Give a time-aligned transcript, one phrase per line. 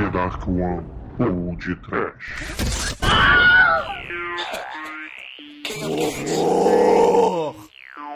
[0.00, 0.82] The Dark One
[1.18, 2.94] ou de Trash.
[6.38, 7.54] Horror!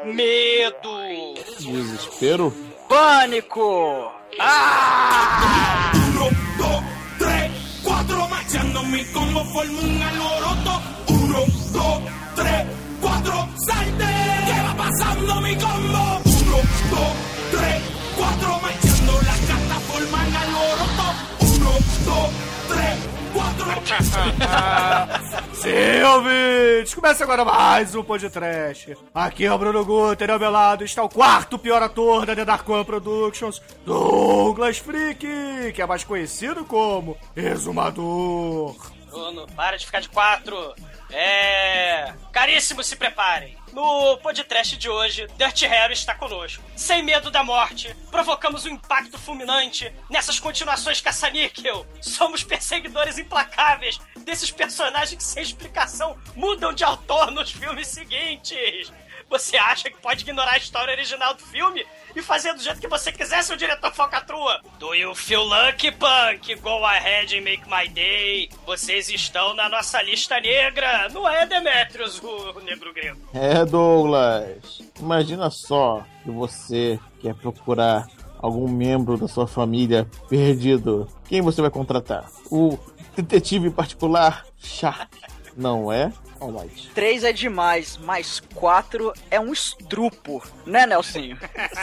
[0.06, 1.34] Medo!
[1.60, 2.54] Desespero?
[2.88, 4.10] Pânico!
[4.40, 5.92] Ah!
[5.94, 6.82] Uno, dos,
[7.18, 7.50] tres,
[7.84, 10.82] cuatro, marchando mi combo forma un alboroto.
[11.08, 11.40] Uno,
[11.70, 12.02] dos,
[12.34, 12.66] tres,
[13.02, 14.06] cuatro, salte.
[14.46, 16.22] ¿Qué va pasando mi combo?
[16.24, 16.58] Uno,
[16.92, 17.12] dos,
[17.52, 17.82] tres,
[18.16, 21.33] cuatro, marchando las cartas forman alboroto.
[25.54, 26.94] Sim, ouvintes!
[26.94, 28.96] Começa agora mais um podcast.
[29.14, 32.44] Aqui é o Bruno Guter, ao meu lado está o quarto pior ator da The
[32.44, 38.74] Dark One Productions, Douglas Freak, que é mais conhecido como Exumador.
[39.10, 40.74] Bruno, para de ficar de quatro.
[41.10, 42.12] É.
[42.32, 43.56] Caríssimos, se preparem.
[43.74, 46.62] No podcast de hoje, Dirty Harry está conosco.
[46.76, 51.84] Sem medo da morte, provocamos um impacto fulminante nessas continuações caça-níquel.
[52.00, 58.92] Somos perseguidores implacáveis desses personagens que, sem explicação, mudam de autor nos filmes seguintes.
[59.28, 62.88] Você acha que pode ignorar a história original do filme e fazer do jeito que
[62.88, 64.60] você quiser, seu diretor falcatrua?
[64.78, 66.54] Do you feel lucky, punk?
[66.56, 68.48] Go ahead and make my day.
[68.66, 73.18] Vocês estão na nossa lista negra, não é, Demetrius, o negro grego?
[73.32, 74.82] É, Douglas.
[74.98, 78.06] Imagina só que você quer procurar
[78.38, 81.08] algum membro da sua família perdido.
[81.26, 82.30] Quem você vai contratar?
[82.50, 82.78] O
[83.16, 85.16] detetive particular Shark,
[85.56, 86.12] não é?
[86.44, 86.90] Alright.
[86.94, 91.38] Três é demais, mas quatro é um estrupo, né, Nelsinho?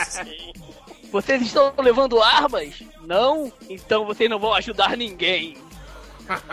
[0.06, 0.54] Sim.
[1.12, 2.82] Vocês estão levando armas?
[3.06, 3.52] Não?
[3.70, 5.58] Então vocês não vão ajudar ninguém.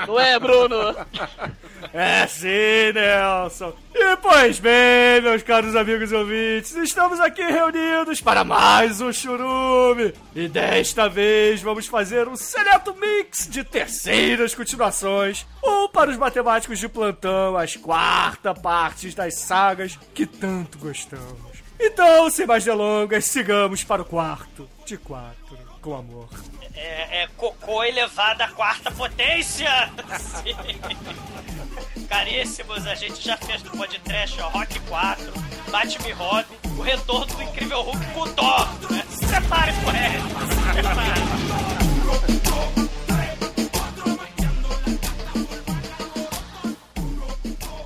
[0.06, 0.76] Não é, Bruno?
[1.92, 3.72] É sim, Nelson.
[3.94, 10.12] E pois bem, meus caros amigos e ouvintes, estamos aqui reunidos para mais um churume.
[10.34, 16.78] E desta vez vamos fazer um seleto mix de terceiras continuações, ou para os matemáticos
[16.78, 21.58] de plantão, as quarta partes das sagas que tanto gostamos.
[21.80, 25.56] Então, sem mais delongas, sigamos para o quarto de quatro,
[25.88, 26.28] com amor.
[26.74, 29.70] É, é cocô elevado à quarta potência.
[30.18, 30.54] Sim.
[32.06, 35.32] Caríssimos, a gente já fez no podcast ó, Rock 4,
[35.70, 38.90] Batman Robin, o retorno do incrível Hulk com o Thor.
[38.90, 39.02] Né?
[39.08, 40.24] Se prepare, correto.
[40.74, 41.58] Prepare.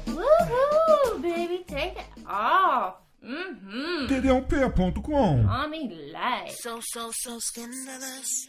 [0.09, 3.02] Woohoo, baby, take it off.
[3.25, 4.07] Mm-hmm.
[4.09, 5.47] TDUP.com.
[6.51, 8.49] So, so, so scandalous.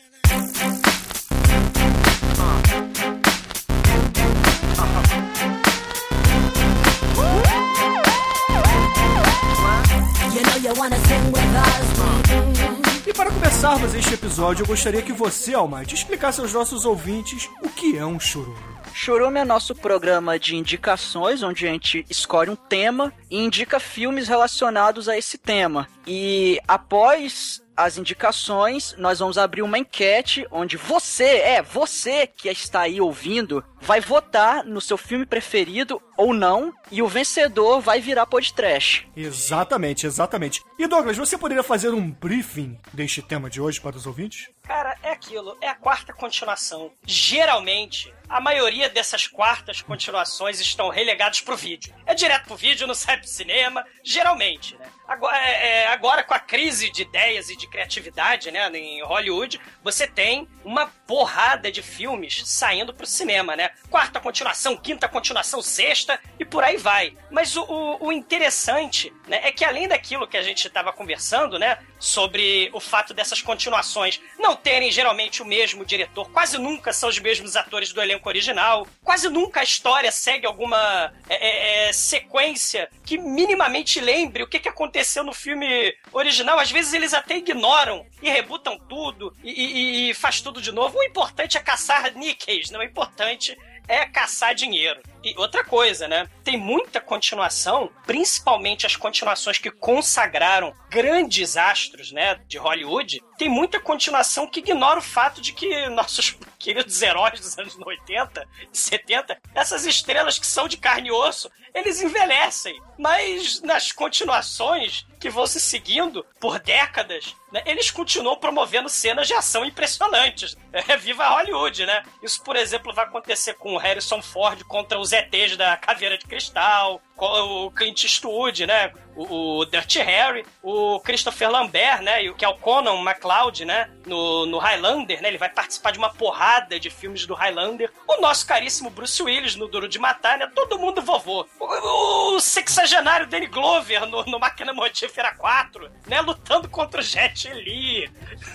[10.34, 13.08] You know you wanna sing with us.
[13.08, 17.70] E para começarmos este episódio, eu gostaria que você, Almighty, explicasse aos nossos ouvintes o
[17.70, 18.73] que é um churume.
[18.94, 24.28] Churume é nosso programa de indicações, onde a gente escolhe um tema e indica filmes
[24.28, 25.88] relacionados a esse tema.
[26.06, 32.82] E após as indicações, nós vamos abrir uma enquete onde você, é, você que está
[32.82, 38.26] aí ouvindo, vai votar no seu filme preferido ou não, e o vencedor vai virar
[38.26, 39.08] podcast.
[39.16, 40.64] Exatamente, exatamente.
[40.80, 44.50] E Douglas, você poderia fazer um briefing deste tema de hoje para os ouvintes?
[44.64, 46.92] Cara, é aquilo, é a quarta continuação.
[47.06, 51.94] Geralmente, a maioria dessas quartas continuações estão relegadas pro vídeo.
[52.06, 54.90] É direto pro vídeo, não sai pro cinema, geralmente, né?
[55.06, 59.60] Agora, é, é, agora, com a crise de ideias e de criatividade, né, em Hollywood,
[59.84, 63.70] você tem uma porrada de filmes saindo pro cinema, né?
[63.90, 67.16] Quarta continuação, quinta continuação, sexta e por aí vai.
[67.30, 71.60] Mas o, o, o interessante, né, é que além daquilo que a gente estava conversando,
[71.60, 77.08] né, sobre o fato dessas continuações não terem geralmente o mesmo diretor, quase nunca são
[77.08, 81.94] os mesmos atores do elenco original, quase nunca a história segue alguma é, é, é,
[81.94, 86.60] sequência que minimamente lembre o que, que aconteceu no filme original.
[86.60, 90.98] Às vezes eles até ignoram e rebutam tudo e, e- e faz tudo de novo.
[90.98, 93.58] O importante é caçar níqueis, não é importante
[93.88, 95.02] é caçar dinheiro.
[95.24, 96.30] E outra coisa, né?
[96.44, 103.24] Tem muita continuação, principalmente as continuações que consagraram grandes astros, né, de Hollywood.
[103.38, 108.48] Tem muita continuação que ignora o fato de que nossos queridos heróis dos anos 80
[108.72, 112.80] e 70, essas estrelas que são de carne e osso, eles envelhecem.
[112.98, 119.34] Mas nas continuações que vão se seguindo por décadas, né, eles continuam promovendo cenas de
[119.34, 120.56] ação impressionantes.
[120.74, 122.04] É, viva Hollywood, né?
[122.24, 126.26] Isso, por exemplo, vai acontecer com o Harrison Ford contra os ETs da Caveira de
[126.26, 127.02] Cristal.
[127.16, 128.92] o Clint Eastwood, né?
[129.16, 132.28] O, o Dirty Harry, o Christopher Lambert, né?
[132.34, 133.90] Que é o Conan McLeod, né?
[134.06, 135.28] No, no Highlander, né?
[135.28, 137.92] Ele vai participar de uma porrada de filmes do Highlander.
[138.08, 140.52] O nosso caríssimo Bruce Willis no Duro de Matar, né?
[140.54, 141.46] Todo mundo vovô.
[141.60, 146.22] O, o sexagenário Danny Glover no, no Máquina Mortífera 4, né?
[146.22, 148.10] Lutando contra o Jet Li.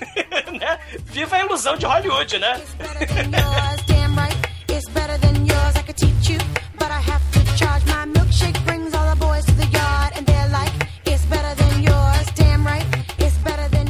[0.58, 0.81] né?
[1.04, 2.61] Viva a ilusão de Hollywood, né?
[5.69, 6.68] girls I could teach you.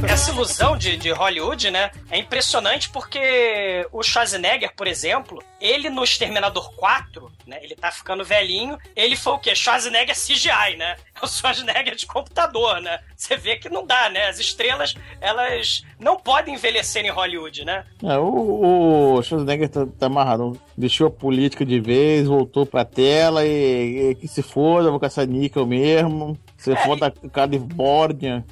[0.07, 1.91] Essa ilusão de, de Hollywood, né?
[2.11, 7.59] É impressionante porque o Schwarzenegger, por exemplo, ele no Exterminador 4, né?
[7.63, 8.79] Ele tá ficando velhinho.
[8.95, 9.55] Ele foi o quê?
[9.55, 10.97] Schwarzenegger CGI, né?
[11.21, 13.01] É o Schwarzenegger de computador, né?
[13.17, 14.29] Você vê que não dá, né?
[14.29, 17.85] As estrelas, elas não podem envelhecer em Hollywood, né?
[18.03, 20.61] É, o, o Schwarzenegger tá, tá amarrado.
[20.77, 25.27] Deixou a política de vez, voltou pra tela e, e que se foda, vou caçar
[25.27, 26.39] níquel mesmo.
[26.57, 28.45] Se foda Califórnia.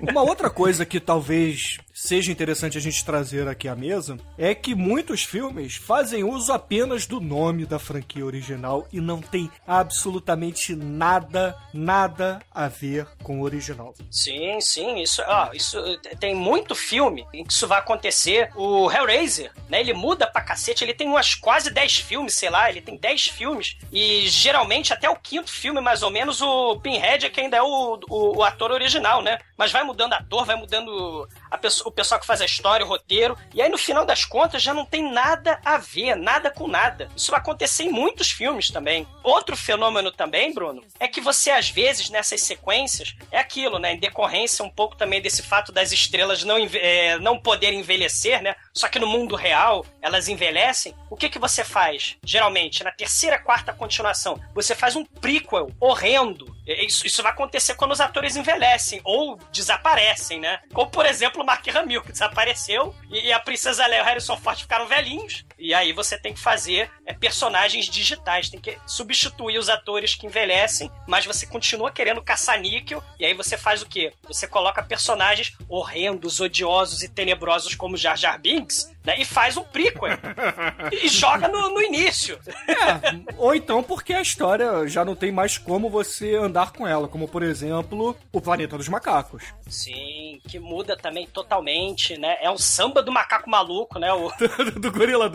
[0.00, 4.72] Uma outra coisa que talvez seja interessante a gente trazer aqui à mesa é que
[4.72, 11.56] muitos filmes fazem uso apenas do nome da franquia original e não tem absolutamente nada,
[11.74, 13.92] nada a ver com o original.
[14.10, 15.76] Sim, sim, isso, ó, isso
[16.20, 18.50] tem muito filme em que isso vai acontecer.
[18.54, 22.70] O Hellraiser, né, ele muda pra cacete, ele tem umas quase 10 filmes, sei lá,
[22.70, 27.26] ele tem 10 filmes e geralmente até o quinto filme, mais ou menos, o Pinhead
[27.26, 29.40] é que ainda é o, o, o ator original, né?
[29.56, 32.88] Mas vai mudando ator, vai mudando a pessoa, o pessoal que faz a história, o
[32.88, 36.68] roteiro, e aí no final das contas já não tem nada a ver, nada com
[36.68, 37.08] nada.
[37.16, 39.06] Isso vai acontecer em muitos filmes também.
[39.22, 43.94] Outro fenômeno também, Bruno, é que você às vezes nessas sequências é aquilo, né?
[43.94, 48.54] Em decorrência um pouco também desse fato das estrelas não, é, não poderem envelhecer, né?
[48.72, 50.94] Só que no mundo real elas envelhecem.
[51.10, 52.16] O que que você faz?
[52.24, 56.56] Geralmente, na terceira, quarta continuação, você faz um prequel horrendo.
[56.68, 60.60] É, Isso, isso vai acontecer quando os atores envelhecem ou desaparecem, né?
[60.74, 64.36] Como, por exemplo, o Mark Hamill, que desapareceu, e, a Princesa Leia e o Harrison
[64.36, 65.44] Ford ficaram velhinhos.
[65.58, 70.26] E aí você tem que fazer é, personagens digitais, tem que substituir os atores que
[70.26, 74.12] envelhecem, mas você continua querendo caçar níquel, e aí você faz o quê?
[74.26, 79.18] Você coloca personagens horrendos, odiosos e tenebrosos como Jar Jar Binks, né?
[79.18, 80.18] E faz um prequel.
[80.92, 82.38] e joga no, no início.
[82.68, 87.08] É, ou então porque a história já não tem mais como você andar com ela,
[87.08, 89.44] como por exemplo, o Planeta dos Macacos.
[89.66, 92.36] Sim, que muda também totalmente, né?
[92.40, 94.12] É um samba do macaco maluco, né?
[94.12, 94.30] O...
[94.78, 95.28] do gorila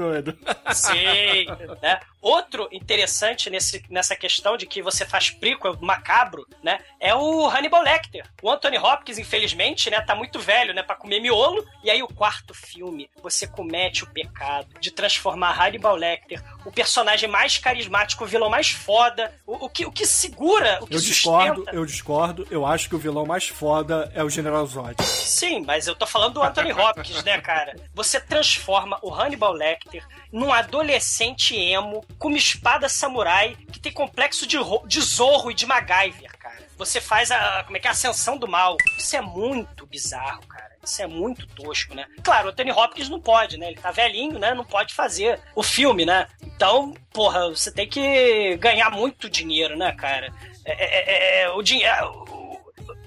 [0.74, 1.45] Sim,
[1.81, 2.00] né?
[2.21, 6.80] Outro interessante nesse, nessa questão de que você faz prequel macabro, né?
[7.00, 8.25] É o Hannibal Lecter.
[8.42, 10.00] O Anthony Hopkins, infelizmente, né?
[10.01, 10.83] Tá muito velho, né?
[10.83, 11.65] Pra comer miolo.
[11.83, 17.30] E aí o quarto filme, você comete o pecado de transformar Hannibal Lecter, o personagem
[17.30, 21.00] mais carismático, o vilão mais foda, o, o que, o que segura, o que Eu
[21.00, 21.77] discordo, sustenta.
[21.77, 22.48] eu discordo.
[22.50, 24.95] Eu acho que o vilão mais foda é o General Zod.
[25.04, 27.75] Sim, mas eu tô falando do Anthony Hopkins, né, cara?
[27.94, 34.45] Você transforma o Hannibal Lecter num adolescente emo com uma espada samurai que tem complexo
[34.48, 36.63] de, de Zorro e de MacGyver, cara.
[36.77, 38.77] Você faz a, como é que é, a ascensão do mal.
[38.98, 40.52] Isso é muito bizarro, cara.
[40.83, 42.06] Isso é muito tosco, né?
[42.24, 43.68] Claro, o Anthony Hopkins não pode, né?
[43.68, 44.53] Ele tá velhinho, né?
[44.53, 46.27] Não pode fazer o filme, né?
[46.41, 50.33] Então, porra, você tem que ganhar muito dinheiro, né, cara?
[50.65, 52.24] É, é, é, é, o dinheiro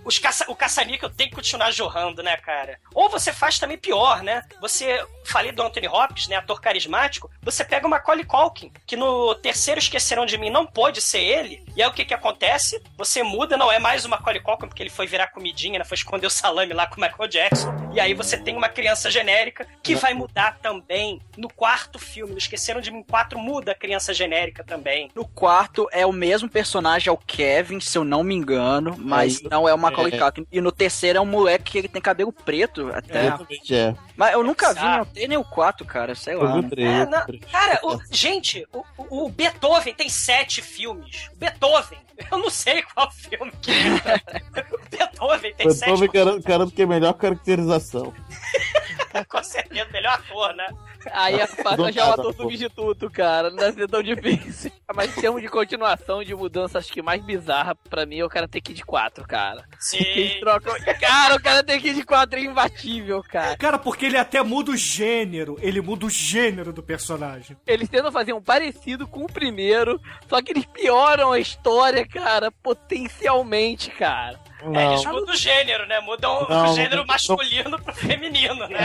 [0.07, 2.79] os caça, o caça-níquel tem que continuar jorrando, né, cara?
[2.95, 4.43] Ou você faz também pior, né?
[4.61, 9.35] Você, falei do Anthony Hopkins, né, ator carismático, você pega o Macaulay Culkin, que no
[9.35, 12.83] terceiro Esqueceram de Mim não pode ser ele, e aí o que que acontece?
[12.97, 15.97] Você muda, não é mais o Macaulay Culkin, porque ele foi virar comidinha, né, foi
[15.97, 19.67] esconder o salame lá com o Michael Jackson, e aí você tem uma criança genérica,
[19.83, 24.13] que vai mudar também no quarto filme, no Esqueceram de Mim 4 muda a criança
[24.13, 25.11] genérica também.
[25.15, 29.45] No quarto é o mesmo personagem, é o Kevin, se eu não me engano, mas
[29.45, 30.19] É, não é o Macaulay é.
[30.19, 30.47] Culkin.
[30.51, 33.27] E no terceiro é um moleque que ele tem cabelo preto até.
[33.27, 33.95] Exatamente, é.
[34.17, 35.29] Mas eu nunca vi Bizarro.
[35.29, 36.61] nem o três nem o 4, cara, sei Eu lá.
[36.63, 36.69] né?
[36.69, 37.45] três, É, três.
[37.51, 41.29] cara, o- gente, o, o- Beethoven tem sete filmes.
[41.33, 41.99] O Beethoven,
[42.31, 44.65] eu não sei qual filme que é.
[44.73, 48.13] O Beethoven tem sete garanto, garanto que é a melhor caracterização.
[49.29, 50.67] com certeza, melhor ator, né?
[51.13, 53.51] Aí a faca já é o ator substituto, cara.
[53.51, 54.73] Não deve ser tão difícil.
[54.95, 58.29] Mas em termos de continuação, de mudança, acho que mais bizarra pra mim é o
[58.29, 59.65] cara ter que ir de 4, cara.
[59.93, 60.41] Eles Sim.
[60.41, 60.75] trocam...
[61.01, 63.57] Cara, o cara tem que ir de 4 é imbatível, cara.
[63.57, 65.57] Cara, porque ele até muda o gênero.
[65.61, 67.57] Ele muda o gênero do personagem.
[67.67, 72.51] Eles tentam fazer um parecido com o primeiro, só que eles pioram a história, cara,
[72.51, 74.46] potencialmente, cara.
[74.63, 74.93] É, Não.
[74.93, 76.01] eles mudam o gênero, né?
[76.01, 78.79] Mudam o Não, gênero não- masculino pro feminino, né?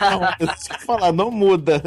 [0.00, 1.80] Não, não, eu preciso falar, não muda.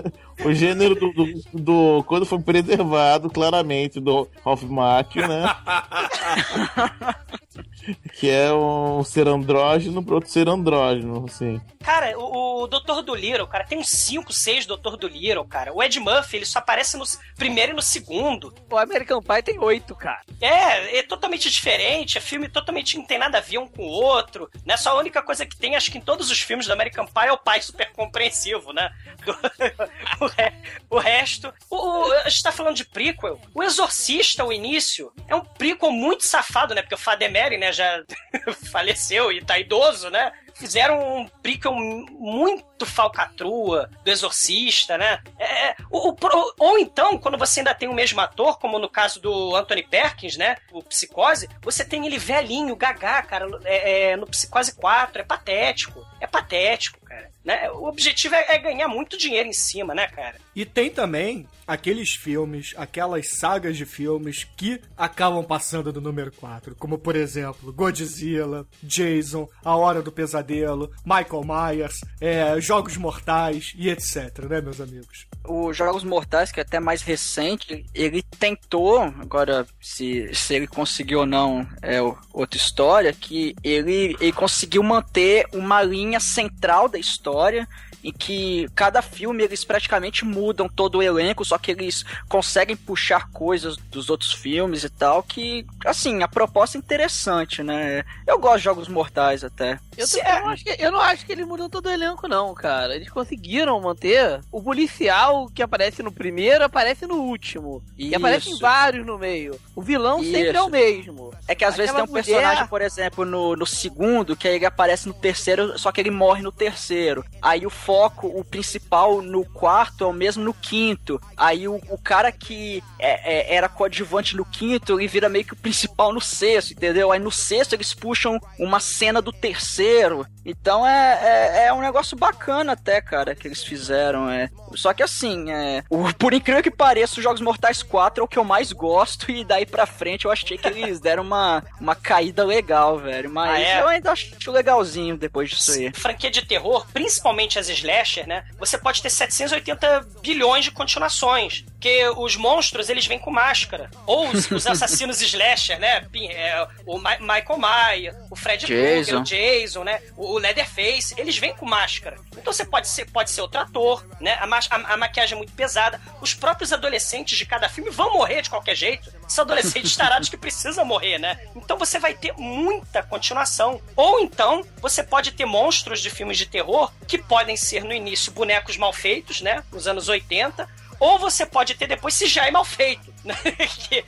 [0.43, 5.43] O gênero do, do, do- Quando foi preservado, claramente, do Hoffmach, né?
[8.13, 11.59] que é um ser andrógeno pro outro ser andrógeno, assim.
[11.83, 13.01] Cara, o, o Dr.
[13.03, 14.95] Dolittle, cara, tem uns 5, 6 Dr.
[14.97, 15.73] Dolittle, cara.
[15.73, 17.05] O Ed Murphy, ele só aparece no
[17.37, 18.53] primeiro e no segundo.
[18.69, 20.21] O American Pie tem oito, cara.
[20.41, 23.89] É, é totalmente diferente, é filme totalmente não tem nada a ver um com o
[23.89, 24.75] outro, né?
[24.77, 27.27] Só a única coisa que tem, acho que em todos os filmes do American Pie
[27.27, 28.91] é o pai super compreensivo, né?
[30.19, 30.53] o, re-
[30.89, 31.53] o resto...
[31.69, 33.39] O, o- a gente tá falando de prequel.
[33.53, 36.81] O Exorcista, o início, é um prequel muito safado, né?
[36.81, 38.03] Porque o Fademere, né, já
[38.71, 40.31] faleceu e tá idoso, né?
[40.53, 45.21] Fizeram um prequel muito falcatrua do Exorcista, né?
[45.37, 48.89] É, o- o pro- ou então, quando você ainda tem o mesmo ator, como no
[48.89, 50.57] caso do Anthony Perkins, né?
[50.71, 55.21] O Psicose, você tem ele velhinho, gagá, cara, é, é, no Psicose 4.
[55.21, 56.05] É patético.
[56.21, 57.29] É patético, cara.
[57.43, 57.71] Né?
[57.71, 60.35] O objetivo é, é ganhar muito dinheiro em cima, né, cara?
[60.55, 66.75] E tem também aqueles filmes, aquelas sagas de filmes que acabam passando do número 4,
[66.75, 73.89] como por exemplo Godzilla, Jason, A Hora do Pesadelo, Michael Myers, é, Jogos Mortais e
[73.89, 75.25] etc, né, meus amigos?
[75.43, 81.21] Os Jogos Mortais, que é até mais recente, ele tentou, agora se, se ele conseguiu
[81.21, 81.99] ou não é
[82.31, 87.67] outra história, que ele, ele conseguiu manter uma linha central da história
[88.03, 93.29] em que cada filme eles praticamente mudam todo o elenco, só que eles conseguem puxar
[93.31, 98.03] coisas dos outros filmes e tal, que, assim, a proposta é interessante, né?
[98.27, 99.79] Eu gosto de Jogos Mortais até.
[99.97, 102.27] Eu, também é- não acho que, eu não acho que eles mudam todo o elenco,
[102.27, 102.95] não, cara.
[102.95, 107.83] Eles conseguiram manter o policial que aparece no primeiro, aparece no último.
[107.97, 108.61] E aparece em Isso.
[108.61, 109.59] vários no meio.
[109.75, 110.65] O vilão sempre é Isso.
[110.65, 111.33] o mesmo.
[111.47, 114.47] É que às vezes tem Aquela um personagem, mulher- por exemplo, no, no segundo, que
[114.47, 117.23] aí ele aparece no terceiro, só que ele morre no terceiro.
[117.41, 121.19] Aí o foco, o principal no quarto é o mesmo no quinto.
[121.35, 125.53] Aí o, o cara que é- é- era coadjuvante no quinto, ele vira meio que
[125.53, 127.11] o principal no sexto, entendeu?
[127.11, 130.23] Aí no sexto eles puxam uma cena do terceiro.
[130.45, 131.19] Então é,
[131.63, 134.29] é, é um negócio bacana até, cara, que eles fizeram.
[134.29, 134.49] É.
[134.75, 138.27] Só que assim, é, o- por incrível que pareça, os Jogos Mortais 4 é o
[138.27, 141.95] que eu mais gosto, e daí pra frente eu achei que eles deram uma, uma
[141.95, 143.31] caída legal, velho.
[143.31, 143.81] Mas Ah, é?
[143.81, 145.91] eu ainda acho legalzinho depois disso aí.
[145.93, 148.43] franquia de terror, principalmente as slasher, né?
[148.57, 151.65] Você pode ter 780 bilhões de continuações.
[151.79, 153.89] Porque os monstros, eles vêm com máscara.
[154.05, 156.05] Ou os, os assassinos slasher, né?
[156.29, 160.01] É, o Ma- Michael Myers, o Fred Krueger, o Jason, né?
[160.17, 162.17] O, o Leatherface, eles vêm com máscara.
[162.37, 164.33] Então você pode ser, pode ser outro ator, né?
[164.33, 166.01] A, a- a maquiagem é muito pesada.
[166.19, 169.09] Os próprios adolescentes de cada filme vão morrer de qualquer jeito.
[169.29, 171.39] São adolescentes tarados que precisam morrer, né?
[171.55, 173.81] Então você vai ter muita continuação.
[173.95, 178.33] Ou então você pode ter monstros de filmes de terror que podem ser no início
[178.33, 179.63] bonecos mal feitos, né?
[179.71, 180.67] Nos anos 80.
[180.99, 183.35] Ou você pode ter depois CGI mal feito, né?
[183.87, 184.03] que,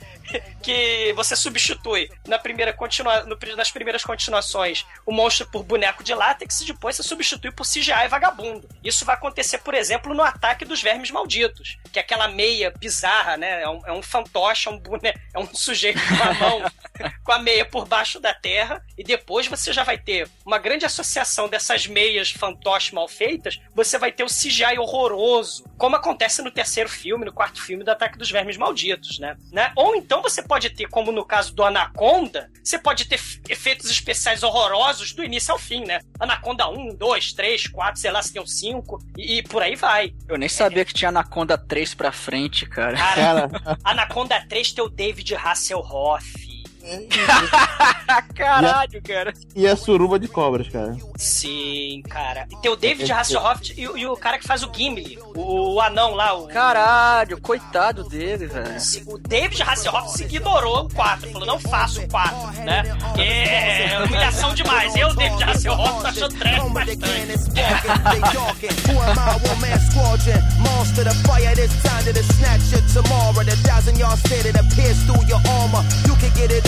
[0.62, 6.14] que você substitui na primeira continua, no- nas primeiras continuações o monstro por boneco de
[6.14, 8.68] látex e depois você substitui por CGI vagabundo.
[8.82, 13.36] Isso vai acontecer, por exemplo, no Ataque dos Vermes Malditos, que é aquela meia bizarra,
[13.36, 13.62] né?
[13.62, 15.08] É um, é um fantoche, é um, bone...
[15.34, 16.62] é um sujeito com a mão
[17.24, 20.84] com a meia por baixo da terra e depois você já vai ter uma grande
[20.84, 26.50] associação dessas meias fantoche mal feitas, você vai ter o CGI horroroso, como acontece no
[26.50, 29.36] terceiro filme, no quarto filme do Ataque dos Vermes Malditos, né?
[29.50, 29.72] né?
[29.76, 34.42] Ou então você pode ter, como no caso do Anaconda, você pode ter efeitos especiais
[34.42, 36.00] horrorosos do início ao fim, né?
[36.18, 39.76] Anaconda 1, 2, 3, 4, sei lá se tem o 5 e, e por aí
[39.76, 40.12] vai.
[40.28, 42.96] Eu nem sabia que tinha Anaconda 3 pra frente, cara.
[42.96, 46.41] Cara, Cara, Anaconda 3 tem o David Hasselhoff.
[48.34, 49.32] Caralho, cara.
[49.54, 50.96] e a suruba de cobras, cara.
[51.16, 52.46] Sim, cara.
[52.50, 55.74] E tem o David Hasselhoff e, o- e o cara que faz o Gimli, o,
[55.74, 58.76] o anão lá, o, Caralho, coitado dele, velho.
[59.06, 62.82] o David Hasselhoff se ignorou o 4, falou, não faço o 4, né?
[63.18, 64.94] É humilhação demais.
[64.96, 67.02] Eu, David Hasselhoff, tô achando trash bastante.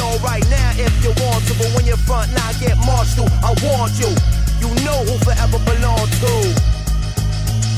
[0.05, 3.33] All right now if you want to, but when your front line get marched through,
[3.41, 4.13] I want you.
[4.61, 6.35] You know who forever belong to.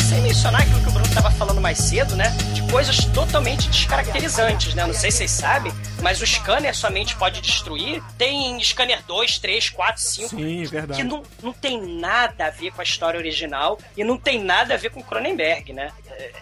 [0.09, 2.31] Sem mencionar aquilo que o Bruno tava falando mais cedo, né?
[2.53, 4.85] De coisas totalmente descaracterizantes, né?
[4.87, 8.03] Não sei se vocês sabem, mas o scanner somente pode destruir.
[8.19, 10.29] Tem scanner 2, 3, 4, 5.
[10.29, 11.05] Sim, que verdade.
[11.05, 14.77] não, não tem nada a ver com a história original e não tem nada a
[14.77, 15.93] ver com Cronenberg, né?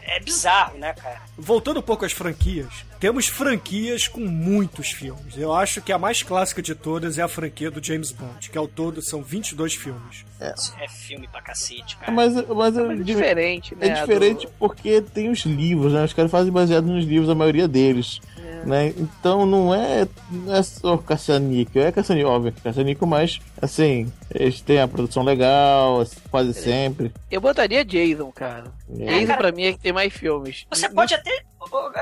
[0.07, 1.21] é bizarro, né, cara?
[1.37, 2.73] Voltando um pouco às franquias,
[3.04, 5.37] temos franquias com muitos filmes.
[5.37, 8.56] Eu acho que a mais clássica de todas é a franquia do James Bond, que
[8.56, 10.25] ao todo são 22 filmes.
[10.40, 12.11] É filme pra cacete, cara.
[12.11, 13.88] Mas, mas, É diferente, né?
[13.88, 16.02] É diferente do- porque tem os livros, né?
[16.02, 18.23] Os caras fazem baseado nos livros, a maioria deles.
[18.64, 18.94] Né?
[18.96, 24.80] Então não é, não é só caça-níquel, é caça-níquel, óbvio, caça-níquel, mas assim, eles têm
[24.80, 27.12] a produção legal, quase sempre.
[27.30, 28.64] Eu botaria Jason, cara.
[28.99, 29.04] É.
[29.04, 30.64] Jason cara- pra mim é que tem mais filmes.
[30.70, 31.42] Você pode até.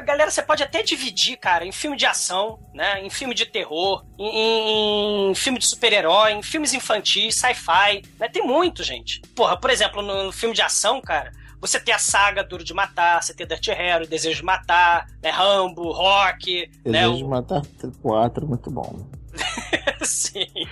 [0.05, 3.01] Galera, você pode até dividir, cara, em filme de ação, né?
[3.05, 8.29] Em filme de terror, em, em- em filme de super-herói, em filmes infantis, sci-fi, né?
[8.29, 9.21] Tem muito, gente.
[9.35, 11.33] Porra, por exemplo, no, no filme de ação, cara.
[11.61, 15.31] Você tem a saga Duro de Matar, você tem Dirty Harry, Desejo de Matar, né,
[15.31, 17.63] Rambo, Rock, né, Desejo o- de matar
[18.03, 19.07] 4, muito bom.
[20.05, 20.47] Sim.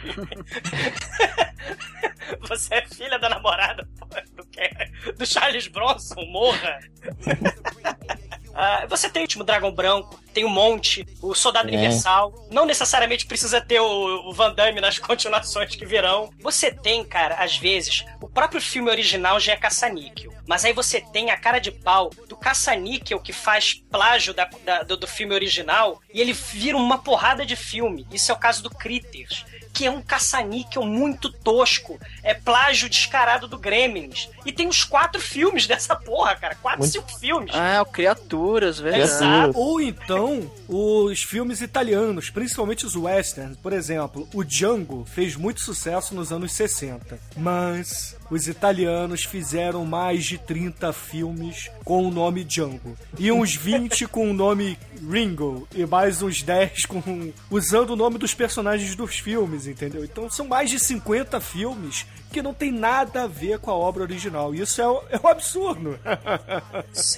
[2.48, 4.06] Você é filha da namorada pô,
[4.36, 6.78] do, que- do Charles Bronson, morra.
[8.62, 11.72] Ah, você tem o último Dragão Branco, tem o Monte, o Soldado É.
[11.72, 12.32] Universal.
[12.50, 16.30] Não necessariamente precisa ter o, o Van Damme nas continuações que virão.
[16.40, 20.30] Você tem, cara, às vezes, o próprio filme original já é caça-níquel.
[20.46, 24.82] Mas aí você tem a cara de pau do caça-níquel que faz plágio da- da-
[24.82, 28.06] do, do filme original e ele vira uma porrada de filme.
[28.12, 29.44] Isso é o caso do Critters.
[29.72, 31.98] Que é um caça-níquel muito tosco.
[32.22, 34.28] É plágio descarado do Gremlins.
[34.44, 36.54] E tem os quatro filmes dessa porra, cara.
[36.56, 37.54] Quatro, Muito- cinco filmes.
[37.54, 39.04] Ah, o Criaturas, verdade.
[39.04, 39.58] Exato.
[39.58, 43.56] Ou então, os filmes italianos, principalmente os westerns.
[43.58, 47.18] Por exemplo, o Django fez muito sucesso nos anos 60.
[47.36, 52.96] Mas os italianos fizeram mais de 30 filmes com o nome Django.
[53.18, 54.78] E uns 20 com o nome
[55.10, 55.66] Ringo.
[55.74, 60.04] E mais uns 10 com usando o nome dos personagens dos filmes, entendeu?
[60.04, 64.02] Então são mais de 50 filmes que não tem nada a ver com a obra
[64.02, 64.54] original.
[64.54, 65.98] Isso é, um- é um absurdo.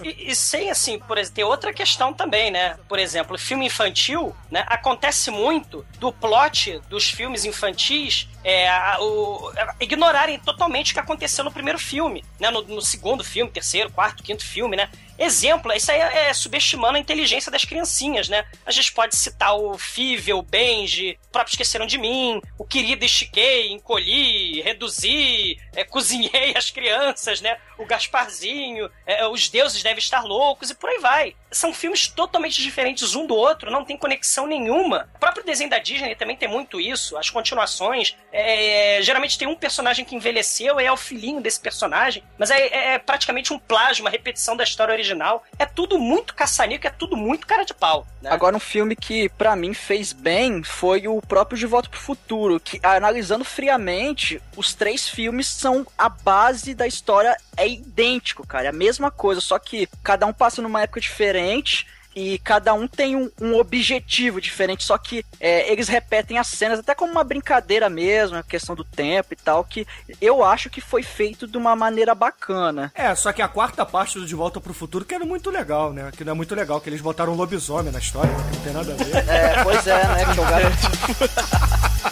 [0.04, 2.78] E, e sem, assim, por exemplo, tem outra questão também, né?
[2.88, 4.64] Por exemplo, filme infantil, né?
[4.69, 11.52] Acontece muito do plot dos filmes infantis é, o- ignorarem totalmente o que aconteceu no
[11.52, 12.50] primeiro filme, né?
[12.50, 14.88] No, no segundo filme, terceiro, quarto, quinto filme, né?
[15.19, 18.45] Exemplo, isso aí é, é subestimando a inteligência das criancinhas, né?
[18.66, 23.04] A gente pode citar o Fível, o Benji, o próprio Esqueceram de Mim, o Querido
[23.04, 25.01] Estiquei, Encolhi, Reduzi,
[25.75, 27.56] é, Cozinhei as crianças, né?
[27.78, 31.35] O Gasparzinho, é, Os Deuses Devem Estar Loucos e por aí vai.
[31.50, 35.08] São filmes totalmente diferentes um do outro, não tem conexão nenhuma.
[35.15, 38.17] O próprio desenho da Disney também tem muito isso, as continuações.
[38.32, 42.58] é, geralmente tem um personagem que envelheceu e é o filhinho desse personagem, mas é,
[42.67, 43.60] é- é praticamente um
[44.00, 45.43] uma repetição da história original.
[45.58, 48.06] É tudo muito caçanico, é tudo muito cara de pau.
[48.21, 48.30] Né?
[48.30, 52.60] Agora, um filme que pra mim fez bem foi o próprio De Volta pro Futuro,
[52.60, 58.69] que analisando friamente, os três filmes são a base da história, é idêntico, cara, é
[58.69, 61.87] a mesma coisa, só que cada um passa numa época diferente.
[62.15, 66.78] E cada um tem um, um objetivo diferente, só que é, eles repetem as cenas
[66.78, 69.87] até como uma brincadeira mesmo, a questão do tempo e tal, que
[70.21, 72.93] eu acho que foi feito de uma maneira bacana.
[72.95, 75.93] É, só que a quarta parte do De Volta pro Futuro que era muito legal,
[75.93, 76.11] né?
[76.15, 78.45] Que não é muito legal, que eles botaram um lobisomem na história, né?
[78.50, 79.28] que não tem nada a ver.
[79.28, 80.25] É, pois é, né?
[80.35, 82.12] Que o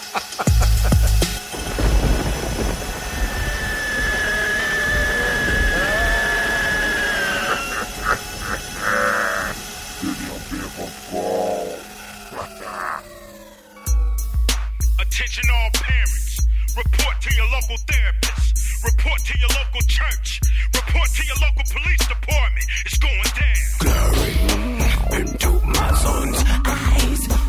[15.73, 16.39] parents.
[16.77, 18.83] Report to your local therapist.
[18.83, 20.41] Report to your local church.
[20.73, 22.65] Report to your local police department.
[22.85, 23.61] It's going down.
[23.79, 27.40] Glory into my son's eyes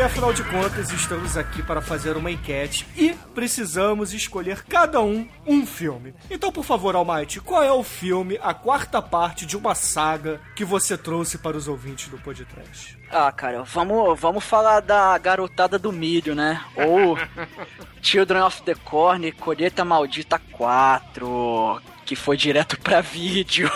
[0.00, 5.28] Porque afinal de contas estamos aqui para fazer uma enquete e precisamos escolher cada um
[5.46, 6.14] um filme.
[6.30, 10.64] Então, por favor, Almighty, qual é o filme, a quarta parte de uma saga que
[10.64, 12.98] você trouxe para os ouvintes do podcast?
[13.10, 16.64] Ah, cara, vamos, vamos falar da garotada do milho, né?
[16.76, 17.18] Ou
[18.00, 21.82] Children of the Corn, Colheita Maldita 4.
[22.10, 23.70] Que foi direto pra vídeo.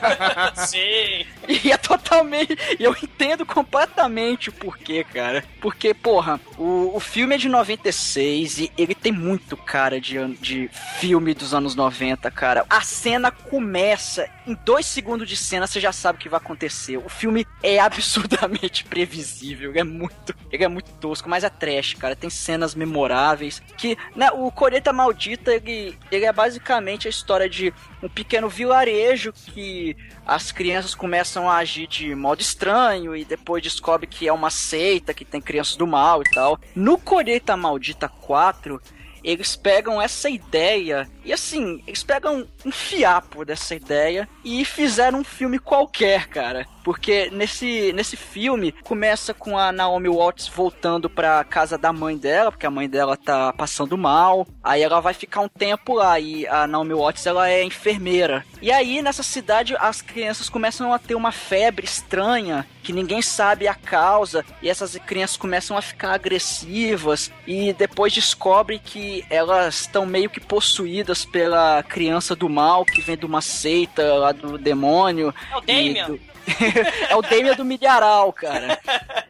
[0.56, 1.26] Sim.
[1.46, 2.56] E é totalmente.
[2.80, 5.44] Eu entendo completamente o porquê, cara.
[5.60, 10.70] Porque, porra, o, o filme é de 96 e ele tem muito cara de, de
[10.98, 12.64] filme dos anos 90, cara.
[12.70, 16.96] A cena começa, em dois segundos de cena você já sabe o que vai acontecer.
[16.96, 19.72] O filme é absurdamente previsível.
[19.72, 20.34] Ele é muito.
[20.50, 22.16] Ele é muito tosco, mas é trash, cara.
[22.16, 23.60] Tem cenas memoráveis.
[23.76, 29.32] Que, né, o Colheita Maldita, ele, ele é basicamente a história de um pequeno vilarejo
[29.32, 34.50] que as crianças começam a agir de modo estranho e depois descobre que é uma
[34.50, 36.58] seita, que tem crianças do mal e tal.
[36.74, 38.80] No Colheita Maldita 4,
[39.22, 45.24] eles pegam essa ideia e assim, eles pegam um fiapo dessa ideia e fizeram um
[45.24, 46.66] filme qualquer, cara.
[46.84, 52.52] Porque nesse, nesse filme começa com a Naomi Watts voltando pra casa da mãe dela,
[52.52, 54.46] porque a mãe dela tá passando mal.
[54.62, 58.44] Aí ela vai ficar um tempo lá e a Naomi Watts ela é enfermeira.
[58.60, 63.66] E aí nessa cidade as crianças começam a ter uma febre estranha que ninguém sabe
[63.66, 70.04] a causa e essas crianças começam a ficar agressivas e depois descobre que elas estão
[70.04, 75.34] meio que possuídas pela criança do mal que vem de uma seita lá do demônio.
[75.52, 76.06] É o Damien.
[76.06, 76.20] do-
[77.08, 78.78] é o Damien do Milharal, cara.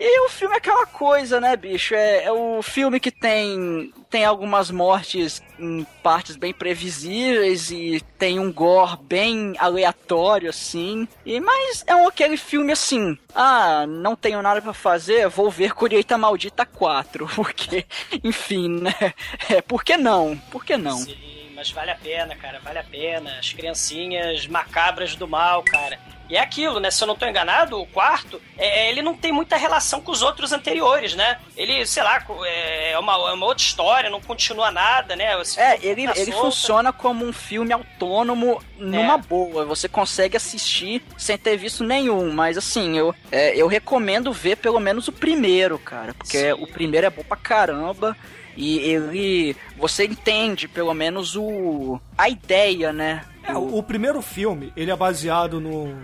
[0.00, 1.94] E o filme é aquela coisa, né, bicho?
[1.94, 8.38] É, é o filme que tem tem algumas mortes em partes bem previsíveis e tem
[8.38, 11.06] um gore bem aleatório, assim.
[11.26, 13.16] E, mas é um aquele filme assim.
[13.34, 17.26] Ah, não tenho nada pra fazer, vou ver Colheita Maldita 4.
[17.34, 17.86] Porque,
[18.22, 19.14] enfim, né?
[19.48, 20.36] É, por que não?
[20.50, 20.98] Por que não?
[20.98, 21.16] Sim,
[21.64, 23.38] mas vale a pena, cara, vale a pena.
[23.38, 25.98] As criancinhas macabras do mal, cara.
[26.28, 26.90] E é aquilo, né?
[26.90, 30.20] Se eu não tô enganado, o quarto, é, ele não tem muita relação com os
[30.22, 31.38] outros anteriores, né?
[31.56, 35.36] Ele, sei lá, co- é uma, é uma outra história, não continua nada, né?
[35.38, 36.32] Você É, ele, ele solta.
[36.40, 39.18] funciona como um filme autônomo numa É.
[39.18, 39.64] boa.
[39.66, 42.30] Você consegue assistir sem ter visto nenhum.
[42.32, 46.12] Mas assim, eu, é, eu recomendo ver pelo menos o primeiro, cara.
[46.14, 46.52] Porque Sim.
[46.52, 48.16] o primeiro é bom pra caramba.
[48.56, 49.56] E ele.
[49.76, 52.00] Você entende pelo menos o.
[52.16, 53.24] a ideia, né?
[53.42, 55.94] É, o, o primeiro filme, ele é baseado no,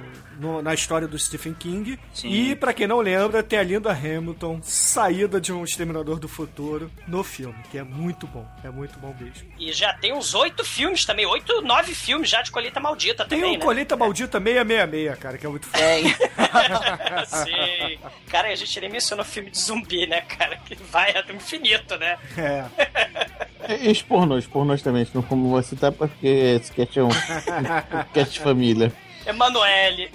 [0.40, 1.98] no- na história do Stephen King.
[2.14, 2.28] Sim.
[2.30, 6.90] E, pra quem não lembra, tem a Linda Hamilton, saída de um Exterminador do Futuro
[7.06, 8.46] no filme, que é muito bom.
[8.64, 9.48] É muito bom mesmo.
[9.58, 13.38] E já tem uns oito filmes também, oito, nove filmes já de Colheita Maldita Tem
[13.40, 13.64] também, o né?
[13.64, 15.78] Colheita Maldita 666, cara, que é muito foda.
[15.78, 16.04] Tem.
[17.26, 17.98] Sim.
[18.28, 20.56] Cara, a gente nem mencionou filme de zumbi, né, cara?
[20.64, 22.16] Que vai até o infinito, né?
[22.36, 22.64] É.
[23.84, 27.08] E os pornôs, pornôs também, não como você tá, porque esse cast é um,
[28.16, 28.92] um de família.
[29.30, 30.10] Emanuele.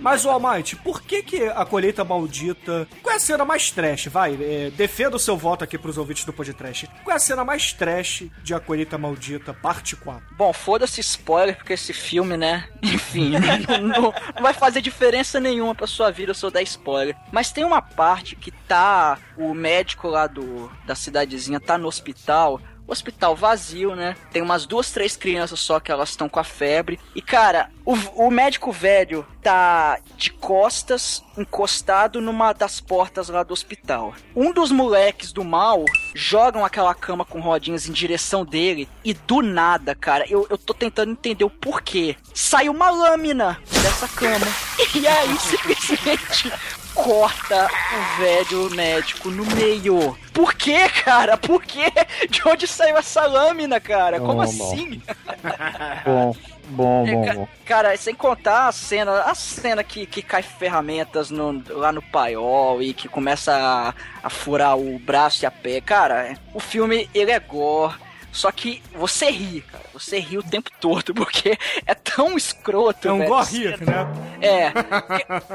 [0.00, 2.88] Mas, o Almighty, por que que a colheita maldita...
[3.02, 4.06] Qual é a cena mais trash?
[4.06, 6.88] Vai, é, defenda o seu voto aqui pros ouvintes do podcast.
[7.04, 10.34] Qual é a cena mais trash de A Colheita Maldita, parte 4?
[10.36, 12.68] Bom, foda-se spoiler, porque esse filme, né?
[12.82, 17.14] Enfim, não, não- não vai fazer diferença nenhuma pra sua vida se eu der spoiler.
[17.30, 19.18] Mas tem uma parte que tá.
[19.36, 22.60] O médico lá do, da cidadezinha tá no hospital.
[22.86, 24.16] O hospital vazio, né?
[24.32, 26.98] Tem umas duas, três crianças só que elas estão com a febre.
[27.14, 27.94] E, cara, o,
[28.26, 34.14] o médico velho tá de costas, encostado numa das portas lá do hospital.
[34.34, 39.42] Um dos moleques do mal jogam aquela cama com rodinhas em direção dele e do
[39.42, 42.16] nada, cara, eu, eu tô tentando entender o porquê.
[42.34, 44.46] Sai uma lâmina dessa cama.
[44.94, 46.52] E aí simplesmente
[46.94, 50.16] corta o velho médico no meio.
[50.32, 51.36] Por quê, cara?
[51.36, 51.92] Por quê?
[52.30, 54.18] De onde saiu essa lâmina, cara?
[54.20, 55.00] Como Não, assim?
[56.04, 56.34] Bom,
[56.68, 57.48] bom, É, bom, bom.
[57.64, 62.82] Cara, sem contar a cena, a cena que, que cai ferramentas no- lá no paiol
[62.82, 65.80] e que começa a, a furar o braço e a pé.
[65.80, 67.94] Cara, o filme, ele é gore.
[68.32, 69.84] Só que você ri, cara.
[69.92, 73.76] Você ri o tempo todo, porque é tão escroto, É um gore né?
[74.40, 74.72] É.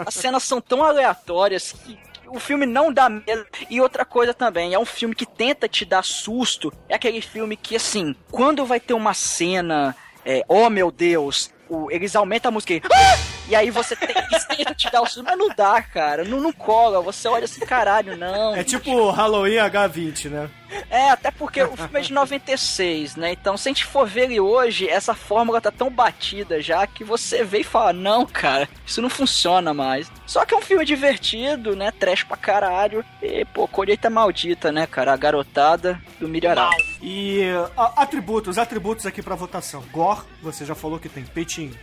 [0.05, 3.45] As cenas são tão aleatórias que o filme não dá medo.
[3.69, 6.71] E outra coisa também, é um filme que tenta te dar susto.
[6.87, 11.89] É aquele filme que, assim, quando vai ter uma cena, é, oh meu Deus, o-
[11.89, 15.05] eles aumentam a música e, "Ah!" E aí você tem, eles tentam te dar o
[15.05, 17.01] susto, mas não dá, cara, não, não cola.
[17.01, 18.55] Você olha assim, caralho, não.
[18.55, 20.49] É tipo Halloween H20, né?
[20.89, 23.31] É, até porque o filme é de 96, né?
[23.31, 27.05] Então, se a gente for ver ele hoje, essa fórmula tá tão batida já que
[27.05, 30.11] você vê e fala: não, cara, isso não funciona mais.
[30.25, 31.91] Só que é um filme divertido, né?
[31.91, 33.03] Trash pra caralho.
[33.21, 35.13] E, pô, colheita maldita, né, cara?
[35.13, 36.71] A garotada do milharal.
[37.01, 37.43] E
[37.77, 39.81] a- atributos, atributos aqui pra votação.
[39.91, 41.23] Gore, você já falou que tem.
[41.23, 41.77] Peitinhos.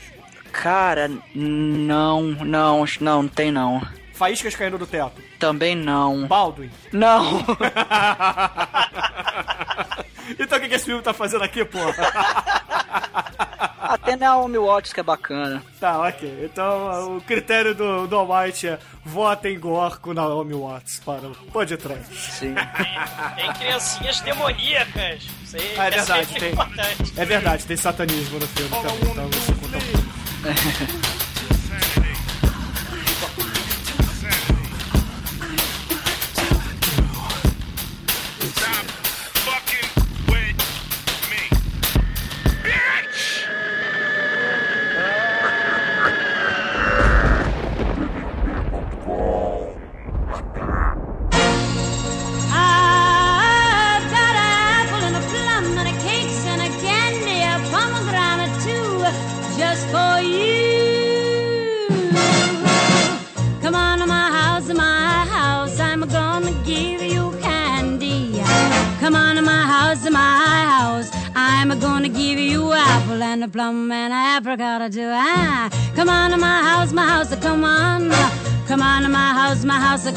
[0.63, 3.83] Cara, não, não, não, não tem não.
[4.15, 5.21] Faíscas caindo do teto.
[5.39, 6.27] Também não.
[6.27, 6.71] Baldwin.
[6.93, 7.45] Não.
[10.39, 11.79] então o que, que esse filme tá fazendo aqui, pô?
[13.87, 15.63] Ah, tem é Naomi Watts que é bacana.
[15.79, 16.41] Tá, ok.
[16.45, 21.35] Então o critério do, do Almighty é vota em Gore com Naomi Watts para o
[21.53, 22.15] podcast.
[22.17, 22.55] Sim.
[23.37, 25.25] Tem criancinhas demoníacas.
[25.43, 26.53] Isso aí Ah, é é verdade, tem.
[26.53, 27.13] importante.
[27.17, 29.54] É verdade, tem satanismo no filme também, então
[30.45, 31.14] 诶嘿嘿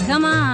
[0.07, 0.46] come on.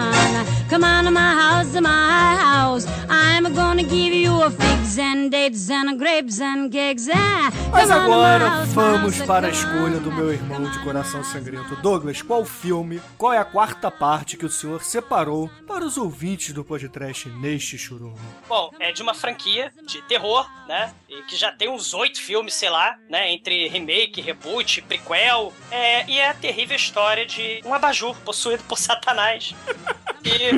[7.71, 11.75] Mas agora vamos para a escolha do meu irmão de coração sangrento.
[11.77, 16.53] Douglas, qual filme, qual é a quarta parte que o senhor separou para os ouvintes
[16.53, 18.17] do podcast neste churume?
[18.47, 20.93] Bom, é de uma franquia de terror, né?
[21.09, 23.31] E que já tem uns oito filmes, sei lá, né?
[23.31, 25.53] Entre remake, reboot, prequel.
[25.71, 29.53] É, e é a terrível história de um abajur possuído por Satanás.
[30.25, 30.53] E.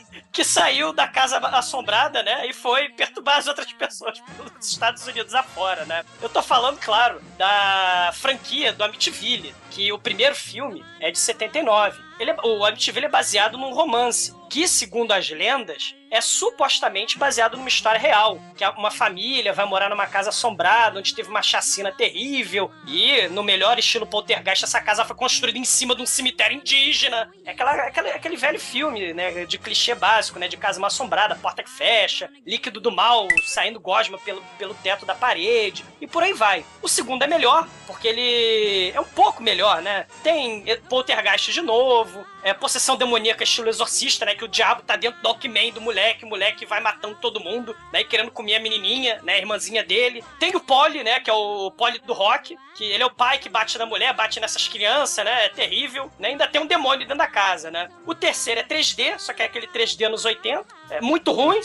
[0.36, 2.46] que saiu da casa assombrada, né?
[2.46, 6.04] E foi perturbar as outras pessoas pelos Estados Unidos afora, né?
[6.20, 11.98] Eu tô falando, claro, da franquia do Amityville, que o primeiro filme é de 79.
[12.20, 17.56] Ele é- o Amityville é baseado num romance, que, segundo as lendas, é supostamente baseado
[17.56, 18.40] numa história real.
[18.56, 23.42] Que uma família vai morar numa casa assombrada, onde teve uma chacina terrível, e, no
[23.42, 27.30] melhor estilo poltergeist, essa casa foi construída em cima de um cemitério indígena.
[27.44, 31.34] É aquela, aquela- aquele velho filme, né, de clichê básico, né, de casa mal assombrada,
[31.36, 36.22] porta que fecha, líquido do mal saindo gosma pelo, pelo teto da parede, e por
[36.22, 36.64] aí vai.
[36.82, 40.06] O segundo é melhor, porque ele é um pouco melhor, né?
[40.22, 45.20] Tem poltergeist de novo, é possessão demoníaca estilo exorcista, né, que o diabo tá dentro
[45.20, 48.60] do Walkman do moleque, o moleque vai matando todo mundo, né, e querendo comer a
[48.60, 50.22] menininha, né, a irmãzinha dele.
[50.38, 53.38] Tem o Polly, né, que é o Polly do rock, que ele é o pai
[53.38, 57.00] que bate na mulher, bate nessas crianças, né, é terrível, né, ainda tem um demônio
[57.00, 57.88] dentro da casa, né.
[58.06, 61.60] O terceiro é 3D, só que é aquele 3D anos 80, é muito ruim,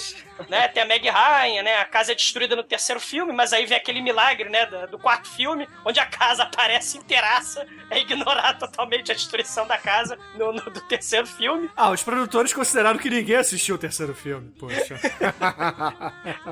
[0.49, 3.65] né, tem a Meg Ryan, né, a casa é destruída no terceiro filme, mas aí
[3.65, 8.53] vem aquele milagre, né, do, do quarto filme, onde a casa aparece inteiraça, é ignorar
[8.57, 11.69] totalmente a destruição da casa no, no- do terceiro filme.
[11.75, 14.95] Ah, os produtores consideraram que ninguém assistiu o terceiro filme, poxa.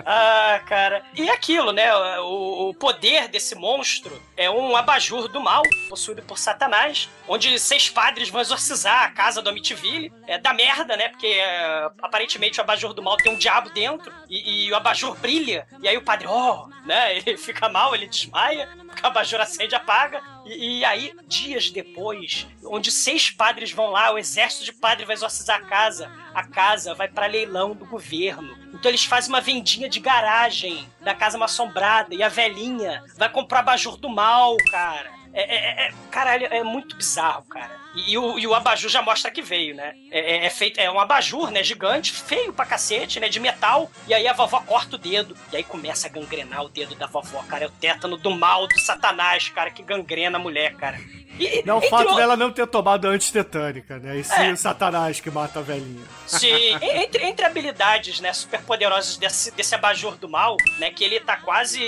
[0.05, 1.03] Ah, cara.
[1.15, 1.91] E aquilo, né?
[2.19, 7.89] O, o poder desse monstro é um abajur do mal, possuído por Satanás, onde seis
[7.89, 10.11] padres vão exorcizar a casa do Amityville.
[10.27, 11.09] É da merda, né?
[11.09, 15.15] Porque é, aparentemente o abajur do mal tem um diabo dentro e, e o abajur
[15.17, 15.67] brilha.
[15.81, 17.17] E aí o padre, ó, né?
[17.25, 20.21] Ele fica mal, ele desmaia, porque o abajur acende apaga.
[20.45, 25.15] E, e aí, dias depois, onde seis padres vão lá, o exército de padres vai
[25.15, 28.57] exorcizar a casa, a casa vai pra leilão do governo.
[28.73, 33.29] Então eles fazem uma vendinha de garagem da casa mal assombrada e a velhinha vai
[33.29, 35.18] comprar abajur do mal, cara.
[35.33, 37.71] É, é, é- caralho, é muito bizarro, cara.
[37.95, 39.93] E, e o, e o abajur já mostra que veio, né?
[40.11, 41.63] É, é- é feito, é um abajur, né?
[41.63, 43.29] Gigante, feio pra cacete, né?
[43.29, 43.91] De metal.
[44.07, 45.35] E aí a vovó corta o dedo.
[45.51, 47.65] E aí começa a gangrenar o dedo da vovó, cara.
[47.65, 50.99] É o tétano do mal, do satanás, cara, que gangrena a mulher, cara.
[51.39, 54.17] E, Não o fato o- dela não ter tomado a antitetânica, né?
[54.17, 54.51] E sim É.
[54.51, 56.05] o satanás que mata a velhinha.
[56.27, 61.19] Sim, entre, entre habilidades, né, super poderosas desse, desse abajur do mal, né, que ele
[61.19, 61.81] tá quase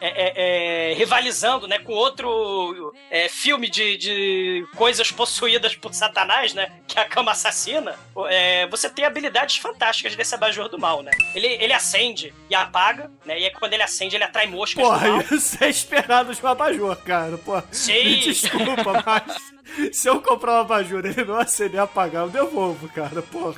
[0.00, 6.52] é, é, é, rivalizando, né, com outro é, filme de, de coisas possuídas por Satanás,
[6.52, 7.94] né, que é a cama assassina,
[8.28, 11.10] é, você tem habilidades fantásticas desse abajur do mal, né.
[11.34, 15.56] Ele, ele acende e apaga, né, e quando ele acende ele atrai moscas Porra, isso
[15.62, 17.38] é esperado de um abajur, cara.
[17.38, 17.92] Porra, Sim.
[18.04, 19.55] me desculpa, mas
[19.92, 23.22] se eu comprar um abajur e ele não acender e apagar, eu devolvo, cara.
[23.22, 23.54] Porra.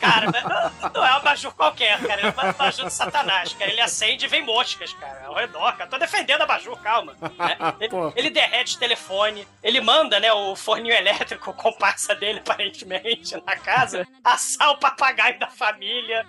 [0.00, 2.20] Cara, não, não é um abajur qualquer, cara.
[2.22, 3.70] É um abajur de satanás, cara.
[3.70, 5.88] Ele acende e vem moscas, cara, ao redor, cara.
[5.88, 7.14] Tô defendendo abajur, calma.
[7.20, 7.56] né?
[7.80, 13.36] Ele, ele derrete o telefone, ele manda, né, o forninho elétrico, o comparsa dele, aparentemente,
[13.44, 16.26] na casa, assar o papagaio da família.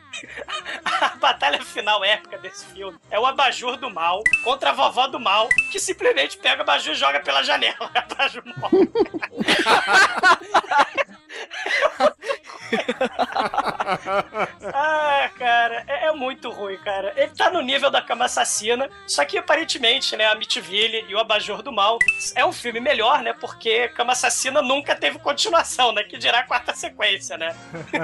[0.83, 5.19] A batalha final épica desse filme é o abajur do mal contra a vovó do
[5.19, 7.75] mal, que simplesmente pega o abajur e joga pela janela.
[7.95, 8.89] O abajur morre.
[14.73, 17.13] Ah, cara, é, é muito ruim, cara.
[17.15, 21.19] Ele tá no nível da cama assassina, só que aparentemente, né, a Amityville e o
[21.19, 21.99] Abajur do Mal
[22.35, 26.43] é um filme melhor, né, porque Cama Assassina nunca teve continuação, né, que dirá a
[26.43, 27.55] quarta sequência, né.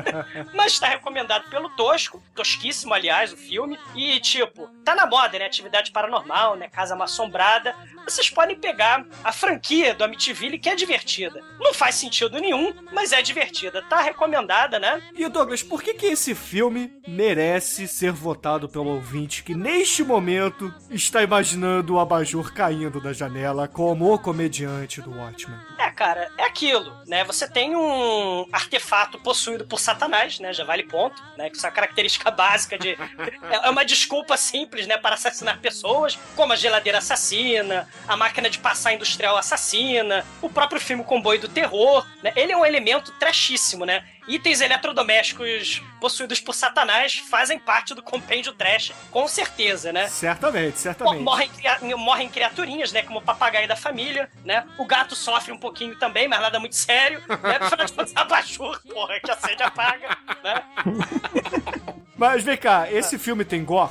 [0.54, 5.46] Mas tá recomendado pelo Tosco, tosquíssimo, aliás, o filme, e tipo, tá na moda, né,
[5.46, 10.76] atividade paranormal, né, casa mal assombrada, vocês podem pegar a franquia do Amityville, que é
[10.91, 11.41] divertida.
[11.60, 13.82] Não faz sentido nenhum, mas é divertida.
[13.84, 15.01] Tá recomendada, né?
[15.15, 20.73] E Douglas, por que que esse filme merece ser votado pelo ouvinte que neste momento
[20.89, 25.58] está imaginando o abajur caindo da janela como o comediante do Watchmen?
[25.77, 27.23] É, cara, é aquilo, né?
[27.23, 30.51] Você tem um artefato possuído por Satanás, né?
[30.51, 31.49] Já vale ponto, né?
[31.49, 32.97] Que é uma característica básica de.
[33.49, 34.97] É uma desculpa simples, né?
[34.97, 40.81] Para assassinar pessoas, como a geladeira assassina, a máquina de passar industrial assassina, o próprio
[40.82, 42.32] filme Comboio do Terror, né?
[42.36, 44.04] Ele é um elemento trashíssimo, né?
[44.28, 50.08] Itens eletrodomésticos possuídos por Satanás fazem parte do compêndio trash, com certeza, né?
[50.08, 51.24] Certamente, certamente.
[51.24, 51.50] Morrem,
[51.98, 53.02] morrem criaturinhas, né?
[53.02, 54.65] Como o papagaio da família, né?
[54.78, 57.58] O gato sofre um pouquinho também, mas nada muito sério, né?
[57.60, 60.63] Afinal de contas, abajur, porra, que acende e apaga, né?
[62.22, 63.89] Mas vem cá, esse filme tem gore?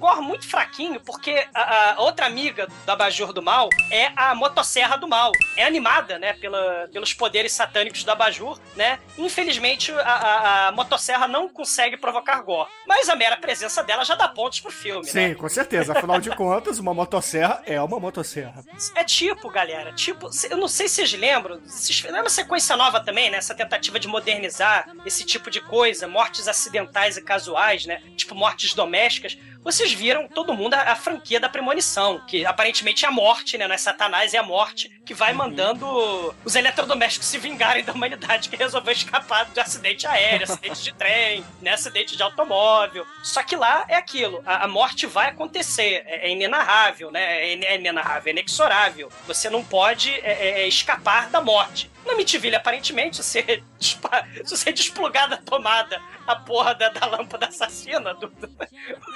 [0.00, 4.96] Gore muito fraquinho, porque a, a outra amiga do Abajur do Mal é a Motosserra
[4.96, 5.30] do Mal.
[5.56, 8.98] É animada, né, pela, pelos poderes satânicos do Abajur, né?
[9.18, 12.68] Infelizmente, a, a, a Motosserra não consegue provocar gore.
[12.86, 15.28] Mas a mera presença dela já dá pontos pro filme, né?
[15.28, 15.92] Sim, com certeza.
[15.96, 18.64] Afinal de contas, uma motosserra é uma motosserra.
[18.94, 23.00] É tipo, galera, tipo, eu não sei se vocês lembram, vocês- é uma sequência nova
[23.00, 23.36] também, né?
[23.38, 28.02] Essa tentativa de modernizar esse tipo de coisa, mortes acidentais e casuais, né?
[28.16, 29.36] Tipo mortes domésticas.
[29.62, 33.66] Vocês viram todo mundo a, a franquia da premonição, que aparentemente é a morte, né?
[33.66, 38.48] Não é Satanás, é a morte que vai mandando os eletrodomésticos se vingarem da humanidade
[38.48, 41.72] que resolveu escapar de acidente aéreo, acidente de trem, né?
[41.72, 43.06] Acidente de automóvel.
[43.22, 47.22] Só que lá é aquilo, a, a morte vai acontecer, é, é inenarrável, né?
[47.22, 49.10] É, é inenarrável, é inexorável.
[49.26, 51.90] Você não pode é, é, escapar da morte.
[52.06, 53.62] Na Mitiville, aparentemente, se você,
[54.44, 56.00] se você desplugar da tomada
[56.32, 58.50] a porra da, da lâmpada assassina, do- do-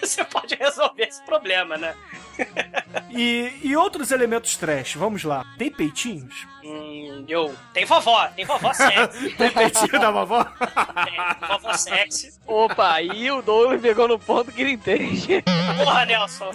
[0.00, 1.94] você pode resolver esse problema, né?
[3.16, 5.44] E, e outros elementos trash, vamos lá.
[5.56, 6.46] Tem peitinhos?
[6.64, 7.54] Hum, eu.
[7.72, 9.30] Tem vovó, tem vovó sexy.
[9.34, 10.42] Tem peitinho da vovó?
[10.44, 12.34] Tem vovó sexy.
[12.44, 15.44] Opa, aí o Douglas pegou no ponto que ele entende.
[15.76, 16.50] Porra, Nelson.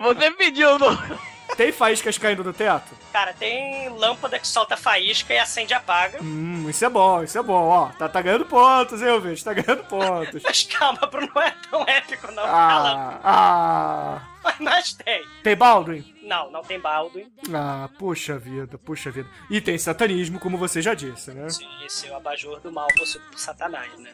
[0.00, 1.18] Você pediu, Douglas.
[1.56, 2.96] Tem faíscas caindo do teto?
[3.12, 6.22] Cara, tem lâmpada que solta faísca e acende e apaga.
[6.22, 7.68] Hum, isso é bom, isso é bom.
[7.68, 9.42] Ó, tá, tá ganhando pontos, hein, Elvis?
[9.42, 10.42] Tá ganhando pontos.
[10.44, 12.44] Mas calma, Bruno, não é tão épico, não.
[12.44, 14.22] Ah, ah.
[14.60, 15.24] Mas tem.
[15.42, 16.04] Tem Baldwin?
[16.28, 17.32] Não, não tem Baldwin.
[17.54, 19.26] Ah, puxa vida, puxa vida.
[19.48, 21.48] E tem satanismo, como você já disse, né?
[21.48, 24.12] Sim, esse é o abajur do mal possuído por Satanás, né?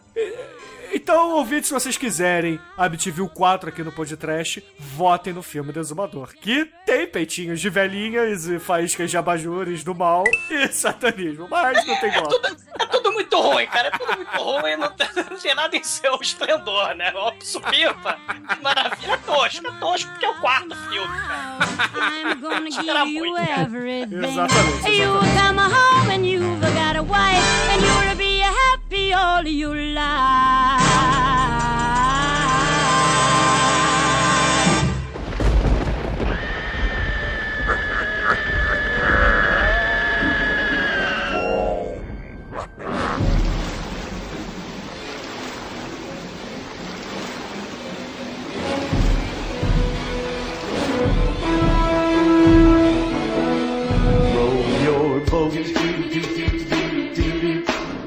[0.92, 6.33] Então, ouvintes, se vocês quiserem a Amityville 4 aqui no podcast, votem no filme Desumador,
[6.35, 11.98] que tem peitinhos de velhinhas e faíscas de abajures do mal e satanismo, mas não
[11.98, 12.64] tem gosto.
[12.79, 13.88] É tudo muito ruim, cara.
[13.88, 14.77] É tudo muito ruim.
[14.77, 17.12] Não tem, não tem nada em seu esplendor, né?
[17.14, 18.18] Ó, supimpa.
[18.55, 19.12] Que maravilha.
[19.12, 19.66] É tosco.
[19.66, 22.03] É tosco porque é o quarto filme, cara.
[22.06, 24.24] I'm gonna give Era you everything.
[24.24, 29.76] Exatamente, You come home and you've got a wife, and you'll be happy all your
[29.76, 30.83] life.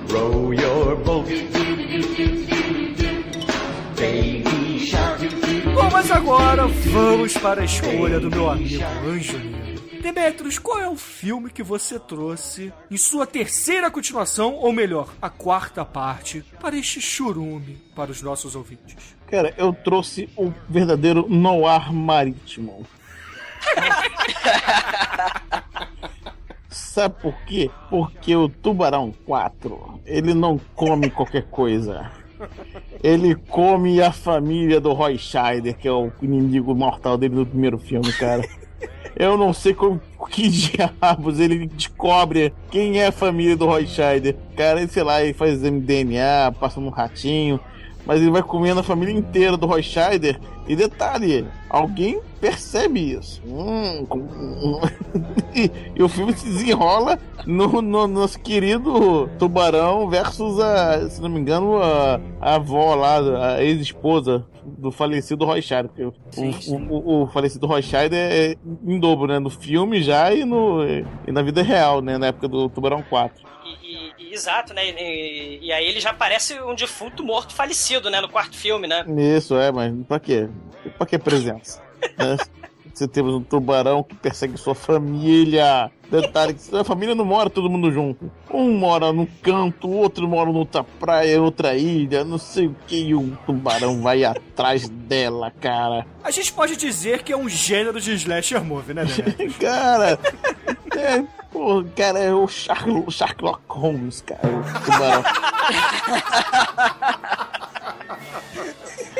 [0.09, 1.27] Roll your boat.
[3.97, 5.19] Baby shark.
[5.75, 10.01] Bom, mas agora vamos para a escolha do meu amigo Anjo Negro.
[10.01, 15.29] Demetrius, qual é o filme que você trouxe em sua terceira continuação, ou melhor, a
[15.29, 19.17] quarta parte, para este churume para os nossos ouvintes?
[19.29, 22.87] Cara, eu trouxe um verdadeiro noir marítimo.
[26.69, 27.69] Sabe por quê?
[27.89, 32.11] Porque o Tubarão 4, ele não come qualquer coisa.
[33.03, 37.77] Ele come a família do Roy Scheider, que é o inimigo mortal dele no primeiro
[37.77, 38.47] filme, cara.
[39.15, 39.99] Eu não sei como,
[40.29, 44.35] que diabos ele descobre quem é a família do Roy Scheider.
[44.55, 47.59] Cara, ele, sei lá, ele faz DNA, passa no ratinho.
[48.05, 50.39] mas ele vai comendo a família inteira do Roy Scheider.
[50.67, 53.41] E detalhe, alguém percebe isso.
[53.45, 54.79] Hum, hum.
[55.55, 61.29] e, e o filme se desenrola no, no nosso querido Tubarão versus a, se não
[61.29, 63.17] me engano, a, a avó lá,
[63.55, 65.91] a ex-esposa do falecido Roy Scheider.
[66.09, 69.39] O- o, o- o falecido Roy Scheider é em dobro, né?
[69.39, 72.17] No filme já e, no, e na vida real, né?
[72.17, 73.47] Na época do Tubarão 4.
[73.65, 74.81] E, e- exato, né?
[74.89, 78.19] E, e aí ele já parece um defunto morto falecido, né?
[78.19, 79.05] No quarto filme, né?
[79.37, 80.49] Isso, é, mas pra quê?
[80.97, 81.81] Pra que presença?
[82.17, 82.37] né?
[82.97, 85.91] Você temos um tubarão que persegue sua família.
[86.09, 88.31] Detalhe que sua família não mora todo mundo junto.
[88.51, 93.09] Um mora num canto, o outro mora noutra praia, outra ilha, não sei o que,
[93.09, 96.07] e o tubarão vai atrás dela, cara.
[96.23, 99.03] A gente pode dizer que é um gênero de slasher movie, né?
[99.61, 100.17] Cara,
[100.97, 105.23] é, pô, cara, é o Sherlock Holmes, cara, o tubarão.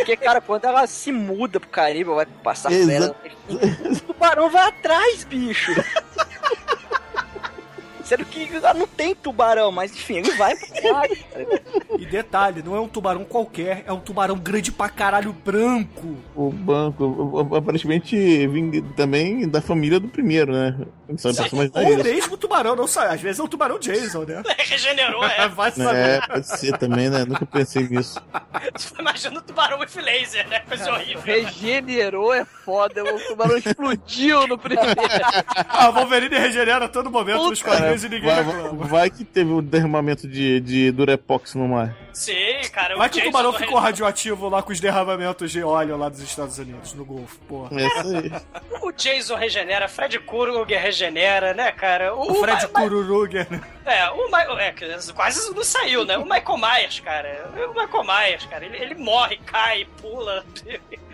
[0.08, 3.12] Porque, cara, quando ela se muda pro Caribe, vai passar férias.
[3.50, 5.74] O tubarão vai atrás, bicho.
[8.08, 11.10] Sendo que lá não tem tubarão, mas enfim, ele vai cara.
[12.00, 16.16] E detalhe, não é um tubarão qualquer, é um tubarão grande pra caralho branco.
[16.36, 18.16] O banco, o- o- aparentemente,
[18.48, 20.76] vim também da família do primeiro, né?
[21.18, 22.04] São personagens da Ou eles.
[22.06, 23.14] mesmo o tubarão, não sai.
[23.16, 24.44] Às vezes é o tubarão Jason, né?
[24.60, 25.48] Regenerou, é.
[25.50, 25.98] Vai saber.
[25.98, 27.26] É, pode ser também, né?
[27.26, 28.22] Nunca pensei nisso.
[29.00, 30.60] Imagina o tubarão with laser, né?
[30.68, 31.22] Coisa horrível.
[31.24, 34.92] Regenerou é foda, o tubarão explodiu no primeiro.
[35.68, 38.86] Ah, Wolverine regenera a todo momento nos quadrinhos e ninguém vai, reclama.
[38.86, 41.96] vai- que teve um derramamento de, de Durepox no mar.
[42.14, 42.34] Sim,
[42.72, 42.96] cara.
[42.98, 46.58] Vai que o tubarão ficou radioativo lá com os derramamentos de óleo lá dos Estados
[46.58, 47.80] Unidos, no Golfo, porra.
[47.80, 48.32] É isso aí.
[48.82, 52.16] O Jason regenera, Fred Krueger regenera, né, cara?
[52.16, 53.62] O Fred Ma- Ma- Kururuger, né?
[53.86, 54.58] É, o Michael.
[54.60, 54.74] É,
[55.16, 56.18] quase não saiu, né?
[56.18, 57.52] O Michael Myers, cara.
[57.70, 58.66] O Michael Myers, cara.
[58.66, 60.44] Ele, ele morre, cai, pula,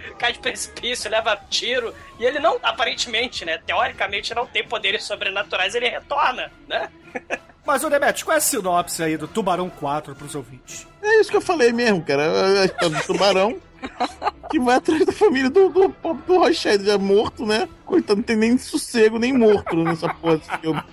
[0.17, 1.93] cai de precipício, leva tiro.
[2.19, 3.57] E ele não, aparentemente, né?
[3.65, 6.89] Teoricamente, não tem poderes sobrenaturais, ele retorna, né?
[7.65, 10.85] Mas, ô Demetrius, qual é a sinopse aí do Tubarão 4 pros ouvintes?
[11.01, 12.23] É isso que eu falei mesmo, cara.
[12.23, 13.57] É A história do tubarão
[14.51, 17.67] que vai atrás da família do, do, do Rochelle, já morto, né?
[17.85, 20.83] Coitado, não tem nem sossego, nem morto nessa porra desse filme.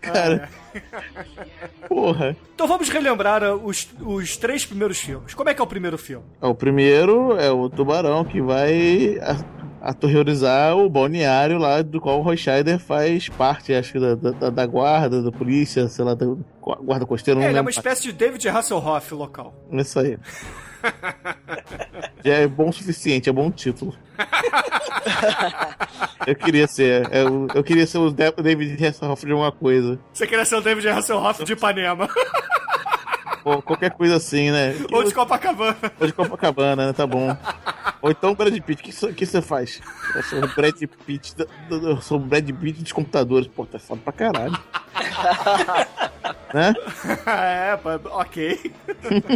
[0.00, 0.48] Cara,
[1.88, 2.36] porra.
[2.54, 5.34] Então vamos relembrar os, os três primeiros filmes.
[5.34, 6.24] Como é que é o primeiro filme?
[6.40, 9.18] O primeiro é o tubarão que vai
[9.80, 14.50] aterrorizar o balneário lá do qual o Roy Scheider faz parte, acho que da, da,
[14.50, 16.26] da guarda, da polícia, sei lá, da
[16.60, 19.54] guarda costeira, É, ele é uma espécie de David Hasselhoff local.
[19.70, 20.18] Isso aí.
[22.26, 23.94] Já é bom o suficiente, é bom título.
[26.26, 27.08] eu queria ser.
[27.14, 29.96] Eu, eu queria ser o Da- David Hasselhoff de alguma coisa.
[30.12, 32.08] Você queria ser o David Hasselhoff de Ipanema.
[33.44, 34.74] Ou qualquer coisa assim, né?
[34.90, 35.76] Ou de Copacabana.
[36.00, 36.92] Ou de Copacabana, né?
[36.92, 37.28] Tá bom.
[38.06, 38.80] Ou então Brad Pitt.
[38.80, 39.80] O que você que você faz?
[40.14, 41.34] Eu sou o Brad Pitt.
[41.68, 43.48] Eu sou o Brad Pitt dos computadores.
[43.48, 44.56] Pô, tá foda pra caralho.
[46.54, 46.72] né?
[47.26, 47.76] é,
[48.10, 48.72] ok.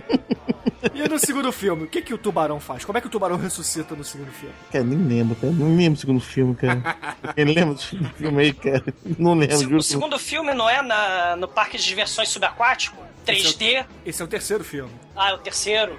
[0.94, 2.84] e no segundo filme, o que, que o tubarão faz?
[2.84, 4.54] Como é que o tubarão ressuscita no segundo filme?
[4.70, 5.52] Cara, nem lembro, cara.
[5.52, 6.96] Não lembro do segundo filme, cara.
[7.34, 8.84] Quem lembra do segundo filme aí, cara?
[9.18, 9.76] Não lembro, Se- juro.
[9.78, 13.02] o segundo filme não é na, no parque de diversões subaquático?
[13.26, 13.84] 3D?
[14.06, 14.92] Esse é o terceiro filme.
[15.16, 15.98] Ah, é o terceiro.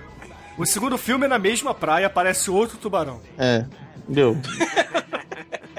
[0.58, 3.20] O segundo filme é na mesma praia, aparece outro tubarão.
[3.38, 3.66] É,
[4.08, 4.38] deu.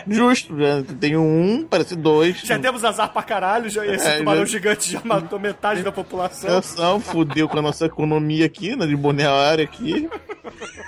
[0.09, 2.39] Justo, já tem um, parece dois.
[2.41, 5.93] Já temos azar pra caralho, já, esse É, tubarão já- gigante já matou metade da
[5.93, 6.59] população.
[6.59, 8.85] Ação, fudeu com a nossa economia aqui, né?
[8.87, 10.09] De balneário aqui.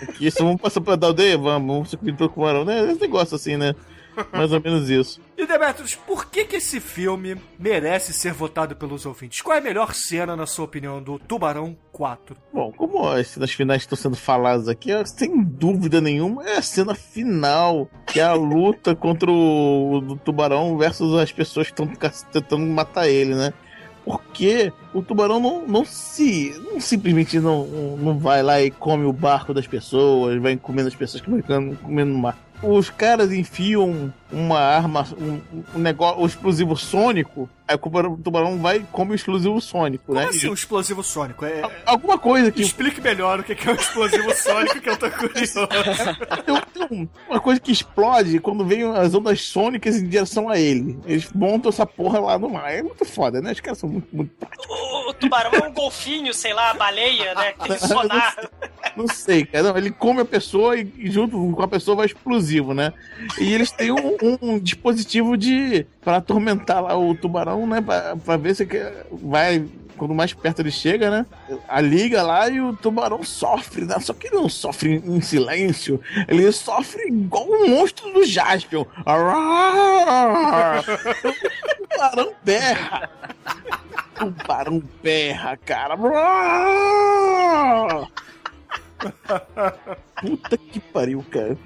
[0.03, 1.39] Aqui, só vamos passar pra dar aldeia?
[1.39, 2.91] Vamos, vamos ser comido pelo camarão, né?
[2.91, 3.75] Esse negócio assim, né?
[4.33, 5.21] Mais ou menos isso.
[5.37, 9.41] E Demetrius, por que que esse filme merece ser votado pelos ouvintes?
[9.41, 12.37] Qual é a melhor cena, na sua opinião, do Tubarão 4?
[12.53, 16.95] Bom, como as cenas finais estão sendo faladas aqui, sem dúvida nenhuma, é a cena
[16.95, 21.87] final, que é a luta contra o, tubarão versus as pessoas que estão
[22.33, 23.53] tentando matar ele, né?
[24.05, 26.55] Porque o tubarão não, não se.
[26.71, 27.65] não simplesmente não,
[27.97, 31.41] não vai lá e come o barco das pessoas, vai comendo as pessoas que vão
[31.41, 32.39] ficando- comendo no mar.
[32.67, 35.41] Os caras enfiam uma arma, um,
[35.75, 40.19] um negócio, um explosivo sônico, aí o tubarão, vai e come o explosivo sônico, Como
[40.19, 40.27] né?
[40.27, 41.45] assim um explosivo sônico?
[41.45, 41.63] É...
[41.87, 45.11] Alguma coisa que Explique melhor o que que é um explosivo sônico, que eu tô
[45.11, 45.67] curioso.
[46.45, 50.59] tem, tem um- uma coisa que explode quando vem as ondas sônicas em direção a
[50.59, 50.99] ele.
[51.07, 52.73] Eles montam essa porra lá no mar.
[52.73, 53.53] É muito foda, né?
[53.53, 54.67] Os caras são muito, muito práticos.
[54.69, 57.53] O, o tubarão é um golfinho, sei lá, a baleia, né?
[57.65, 58.37] Que tem sonar.
[58.97, 59.65] Não sei, cara.
[59.65, 62.93] Não, ele come a pessoa e, e junto com a pessoa vai explosivo, né?
[63.39, 65.87] E eles têm um, um dispositivo de.
[66.03, 67.81] para atormentar lá o tubarão, né?
[68.25, 68.69] Pra ver se
[69.11, 69.65] vai
[69.97, 71.27] quando mais perto ele chega, né?
[71.69, 73.99] A liga lá e o tubarão sofre, né?
[74.01, 78.85] Só que ele não sofre em silêncio, ele sofre igual um monstro do Jaspion.
[81.77, 83.11] O tubarão berra.
[84.21, 85.97] O tubarão berra, cara.
[90.21, 91.57] Puta que pariu, cara.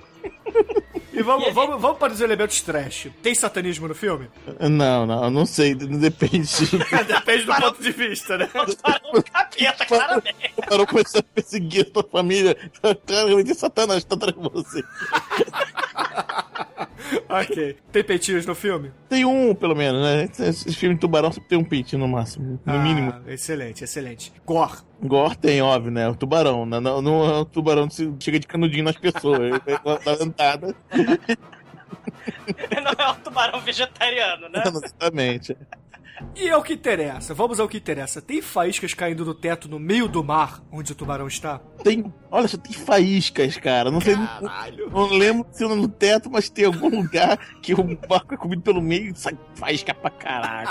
[1.13, 3.09] E vamos, vamos, vamos para os elementos trash.
[3.23, 4.29] Tem satanismo no filme?
[4.61, 6.49] Não, não, não sei, depende.
[7.09, 8.47] Depende do ponto de vista, né?
[8.47, 10.53] Tubarão capeta, claramente.
[10.57, 12.57] O tubarão começou a perseguir a tua família.
[13.05, 14.83] Claramente, Satanás tá atrás de você.
[17.29, 17.77] ok.
[17.93, 18.91] Tem peitinhos no filme?
[19.09, 20.29] Tem um, pelo menos, né?
[20.49, 22.59] Esse filme de tubarão sempre tem um peitinho no máximo.
[22.65, 23.15] No Ah, mínimo.
[23.27, 24.33] Excelente, excelente.
[24.45, 24.79] Gore.
[25.03, 26.09] Gore tem, óbvio, né?
[26.09, 26.67] O tubarão.
[26.67, 29.61] Não, não, não é o tubarão que se- chega de canudinho nas pessoas.
[30.05, 30.75] Dar dentada.
[32.83, 34.63] Não é um tubarão vegetariano, né?
[34.67, 35.57] Exatamente.
[36.35, 37.35] E é o que interessa.
[37.35, 38.21] Vamos ao que interessa.
[38.23, 41.59] Tem faíscas caindo do teto no meio do mar onde o tubarão está?
[41.83, 42.13] Tem.
[42.31, 43.91] Olha só, tem faíscas, cara.
[43.91, 44.17] Não sei.
[44.17, 44.29] Não,
[44.91, 48.63] não lembro se é no teto, mas tem algum lugar que o barco é comido
[48.63, 50.69] pelo meio e sai faísca pra caralho.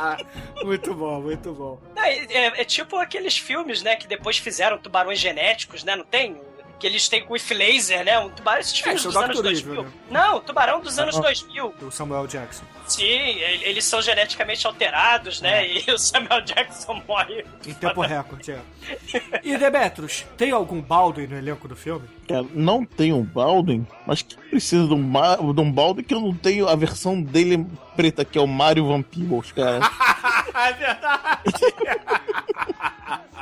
[0.64, 1.80] muito bom, muito bom.
[1.96, 5.96] É, é- é tipo aqueles filmes, né, que depois fizeram tubarões genéticos, né?
[5.96, 6.40] Não tem?
[6.80, 8.18] Que eles têm com if laser, né?
[8.18, 9.42] Um tubarão, esses filmes é o dos anos Dr.
[9.42, 9.72] 2000.
[9.72, 9.90] Evil, né?
[10.10, 11.20] Não, o tubarão dos anos Ah.
[11.20, 11.74] 2000.
[11.82, 12.64] O Samuel Jackson.
[12.86, 15.68] Sim, eles são geneticamente alterados, né?
[15.68, 17.44] E o Samuel Jackson morre.
[17.66, 18.60] Em tempo recorde, é.
[19.44, 22.08] E Demetros, tem algum Baldwin no elenco do filme?
[22.26, 26.20] Cara, não tem um Baldwin, mas que precisa de um, de um Baldwin que eu
[26.20, 27.64] não tenho a versão dele
[27.94, 29.80] preta, que é o Mario Van Peebles, cara.
[30.54, 31.40] é verdade!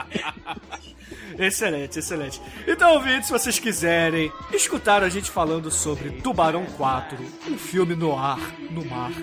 [1.38, 2.40] excelente, excelente.
[2.66, 7.18] Então, ouvintes, se vocês quiserem escutar a gente falando sobre Tubarão 4,
[7.48, 8.38] um filme no ar,
[8.70, 9.10] no mar.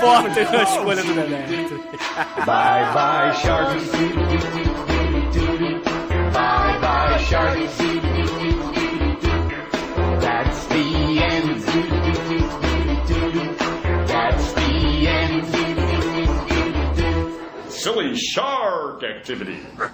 [0.00, 1.82] Votem na escolha do Demetrio.
[2.44, 3.80] Bye bye shark.
[6.32, 7.58] Bye bye shark.
[10.20, 12.45] That's the end.
[17.86, 19.60] Silly shark activity.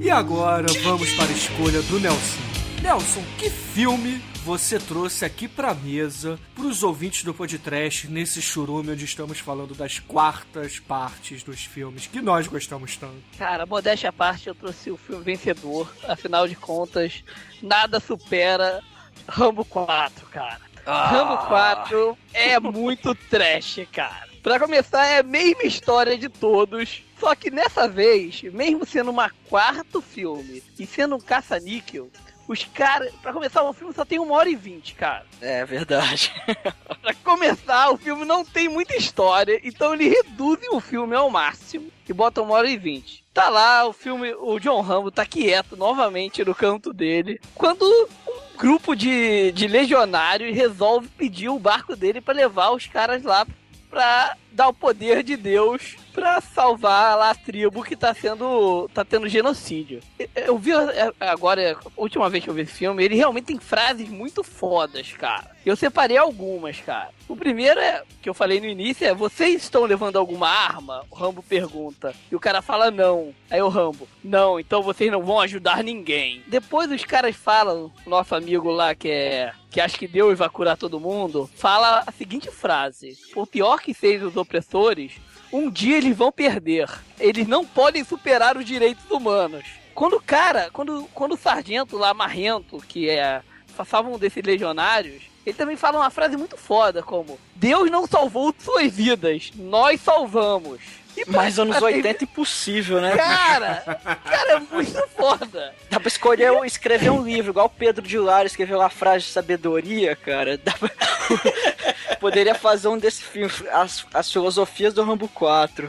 [0.00, 2.40] E agora vamos para a escolha do Nelson.
[2.82, 9.04] Nelson, que filme você trouxe aqui pra mesa pros ouvintes do podcast nesse churume onde
[9.04, 13.22] estamos falando das quartas partes dos filmes que nós gostamos tanto?
[13.38, 15.88] Cara, modéstia à parte, eu trouxe o filme vencedor.
[16.08, 17.22] Afinal de contas,
[17.62, 18.82] nada supera
[19.28, 20.60] Rambo 4, cara.
[20.84, 24.26] Rambo 4 é muito trash, cara.
[24.42, 27.04] Pra começar, é a mesma história de todos.
[27.20, 32.10] Só que nessa vez, mesmo sendo uma quarto filme e sendo um caça-níquel,
[32.46, 33.12] os caras.
[33.22, 35.24] Pra começar, o filme só tem uma hora e vinte, cara.
[35.40, 36.32] É verdade.
[37.00, 41.90] Pra começar, o filme não tem muita história, então eles reduzem o filme ao máximo
[42.08, 43.24] e botam uma hora e vinte.
[43.32, 48.56] Tá lá, o filme, o John Rambo tá quieto novamente no canto dele, quando um
[48.58, 53.46] grupo de, de legionários resolve pedir o barco dele pra levar os caras lá
[53.90, 58.88] pra dar o poder de Deus pra salvar lá a tribo que tá sendo.
[58.92, 60.00] tá tendo genocídio.
[60.34, 63.58] Eu- vi é, agora, a última vez que eu vi esse filme, ele realmente tem
[63.58, 65.50] frases muito fodas, cara.
[65.64, 67.10] Eu separei algumas, cara.
[67.28, 71.04] O primeiro é, que eu falei no início, é vocês estão levando alguma arma?
[71.10, 72.14] O Rambo pergunta.
[72.30, 73.32] E o cara fala não.
[73.50, 76.42] Aí o Rambo, não, então vocês não vão ajudar ninguém.
[76.48, 80.76] Depois os caras falam, nosso amigo lá que é que acha que Deus vai curar
[80.76, 85.12] todo mundo, fala a seguinte frase: Por pior que sejam os opressores,
[85.52, 86.88] um dia eles vão perder.
[87.20, 89.64] Eles não podem superar os direitos humanos.
[89.94, 93.42] Quando o cara, quando, quando o sargento lá, marrento, que é.
[93.76, 98.92] passavam desses legionários, ele também fala uma frase muito foda, como: Deus não salvou suas
[98.92, 100.80] vidas, nós salvamos.
[101.26, 103.16] Mas anos pra- 80 impossível, né?
[103.16, 103.82] Cara,
[104.24, 105.74] cara, é muito foda.
[105.90, 109.30] Dá pra escolher escrever um livro, igual o Pedro de Lara escreveu uma frase de
[109.30, 110.56] sabedoria, cara.
[110.58, 110.90] Dá pra-
[112.20, 115.88] Poderia fazer um desse filme, as, as filosofias do Rambo 4.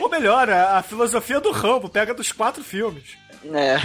[0.00, 3.16] Ou melhor, a, a filosofia do Rambo pega dos quatro filmes.
[3.44, 3.76] É.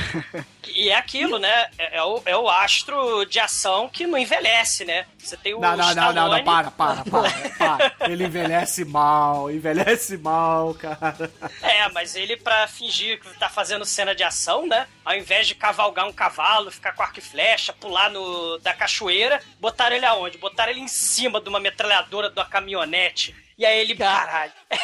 [0.68, 1.70] E é aquilo, né?
[1.78, 5.06] É, é o, é o astro de ação que não envelhece, né?
[5.18, 7.30] Você tem o Não, não, não, não, não, Stallone- para, para, para,
[7.98, 8.12] para.
[8.12, 11.32] Ele envelhece mal, envelhece mal, cara.
[11.64, 14.88] É, mas ele, pra fingir que tá fazendo cena de ação, né?
[15.04, 19.42] Ao invés de cavalgar um cavalo, ficar com arco e flecha, pular no, da cachoeira,
[19.60, 20.38] botaram ele aonde?
[20.38, 23.36] Botaram ele em cima de uma metralhadora de uma caminhonete.
[23.58, 24.78] E aí ele, caralho, é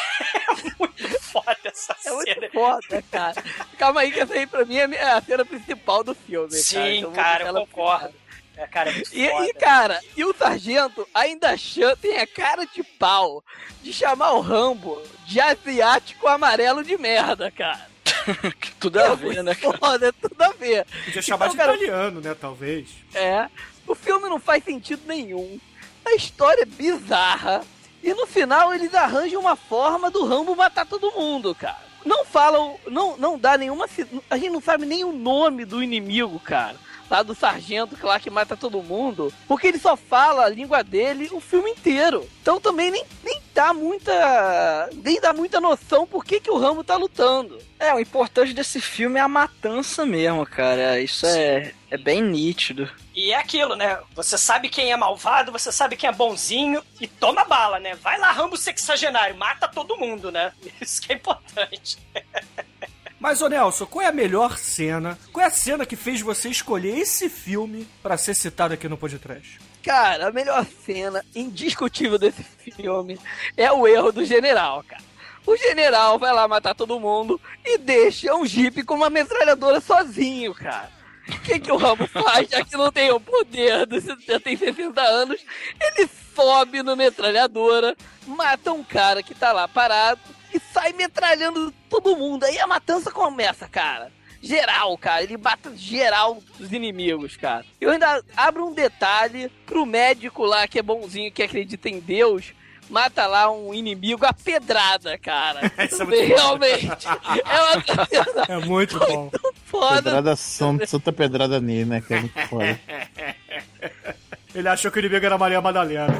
[0.78, 2.48] muito foda essa É muito cena.
[2.52, 3.44] foda, cara.
[3.78, 6.48] Calma aí, que essa aí pra mim é a a cena principal do filme.
[6.50, 6.62] cara.
[6.62, 8.14] Sim, Então eu vou cara, eu concordo.
[8.56, 9.46] É, cara, é muito E, foda.
[9.46, 13.44] e, cara, e o sargento ainda chama, tem a cara de pau
[13.82, 17.86] de chamar o Rambo de asiático amarelo de merda, cara.
[18.80, 19.76] Tudo a ver, né, cara?
[19.78, 20.84] Foda, tudo a ver.
[21.04, 22.88] Podia chamar Então, de cara, italiano, né, talvez.
[23.14, 23.48] É.
[23.86, 25.58] O filme não faz sentido nenhum.
[26.04, 27.62] A história é bizarra.
[28.04, 31.82] E no final eles arranjam uma forma do Rambo matar todo mundo, cara.
[32.04, 33.86] Não falam, não, não dá nenhuma.
[34.28, 36.76] A gente não sabe nem o nome do inimigo, cara.
[37.10, 39.32] Lá do sargento que lá que mata todo mundo.
[39.48, 42.28] Porque ele só fala a língua dele o filme inteiro.
[42.42, 44.90] Então também nem, nem dá muita.
[44.92, 47.58] Nem dá muita noção por que, que o Rambo tá lutando.
[47.78, 51.00] É, o importante desse filme é a matança mesmo, cara.
[51.00, 52.90] Isso é, é bem nítido.
[53.14, 53.98] E é aquilo, né?
[54.14, 57.94] Você sabe quem é malvado, você sabe quem é bonzinho e toma bala, né?
[57.94, 60.52] Vai lá, Rambo sexagenário, mata todo mundo, né?
[60.82, 61.98] Isso que é importante.
[63.20, 65.18] Mas, ô Nelson, qual é a melhor cena?
[65.32, 68.98] Qual é a cena que fez você escolher esse filme pra ser citado aqui no
[68.98, 69.58] podcast?
[69.84, 73.20] Cara, a melhor cena indiscutível desse filme
[73.54, 75.04] é o erro do general, cara.
[75.46, 80.54] O general vai lá matar todo mundo e deixa um jipe com uma metralhadora sozinho,
[80.54, 80.90] cara.
[81.28, 83.86] O que, que o Rambo faz, já que não tem o poder,
[84.26, 85.44] já tem 60 anos?
[85.78, 87.94] Ele sobe no metralhadora,
[88.26, 90.20] mata um cara que tá lá parado
[90.52, 92.44] e sai metralhando todo mundo.
[92.44, 94.10] Aí a matança começa, cara.
[94.46, 95.22] Geral, cara.
[95.22, 97.64] Ele mata geral dos inimigos, cara.
[97.80, 102.52] Eu ainda abro um detalhe pro médico lá que é bonzinho, que acredita em Deus.
[102.90, 105.72] Mata lá um inimigo a pedrada, cara.
[105.90, 106.34] Isso é muito bom.
[106.34, 106.88] Realmente.
[108.46, 109.30] É uma É muito bom.
[109.64, 110.02] foda.
[110.02, 112.02] Pedrada santa, santa pedrada nele, né?
[112.06, 112.78] Que é muito foda.
[114.54, 116.14] Ele achou que o inimigo era Maria Madalena.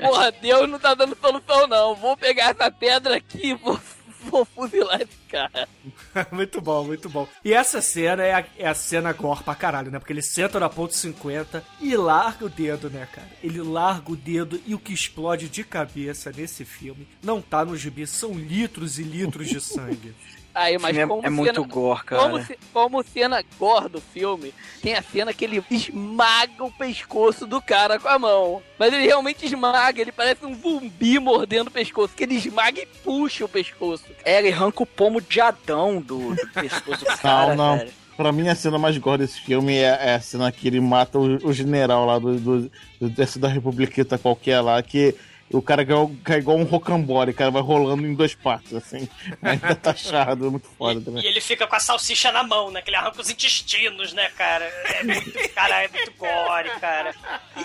[0.00, 1.94] Porra, Deus não tá dando solução, não.
[1.96, 3.78] Vou pegar essa pedra aqui e vou,
[4.24, 5.68] vou fuzilar esse cara.
[6.32, 7.26] muito bom, muito bom.
[7.44, 9.98] E essa cena é a, é a cena gore pra caralho, né?
[9.98, 13.28] Porque ele senta na ponto 50 e larga o dedo, né, cara?
[13.42, 17.76] Ele larga o dedo e o que explode de cabeça nesse filme não tá no
[17.76, 20.14] gibi, são litros e litros de sangue.
[20.54, 22.22] Aí, mas É- como é muito cena, gore, cara.
[22.22, 27.60] Como, como cena gore do filme, tem a cena que ele esmaga o pescoço do
[27.60, 28.62] cara com a mão.
[28.78, 32.86] Mas ele realmente esmaga, ele parece um zumbi mordendo o pescoço, que ele esmaga e
[32.86, 34.04] puxa o pescoço.
[34.24, 37.78] É, ele arranca o pomo de Adão do, do pescoço do cara, Não, não.
[37.78, 37.90] cara.
[38.14, 41.18] Pra mim, a cena mais gore desse filme é, é a cena que ele mata
[41.18, 45.14] o, o general lá do, do, do da Republiqueta qualquer lá, que
[45.52, 45.84] o cara
[46.24, 49.08] cai, igual um rocambole, cara vai rolando em duas partes, assim.
[49.42, 51.24] Ainda tá charrado, é muito foda E também.
[51.24, 52.80] ele fica com a salsicha na mão, né?
[52.82, 54.64] Que ele arranca os intestinos, né, cara?
[54.64, 57.14] É muito, cara, é muito gore, cara.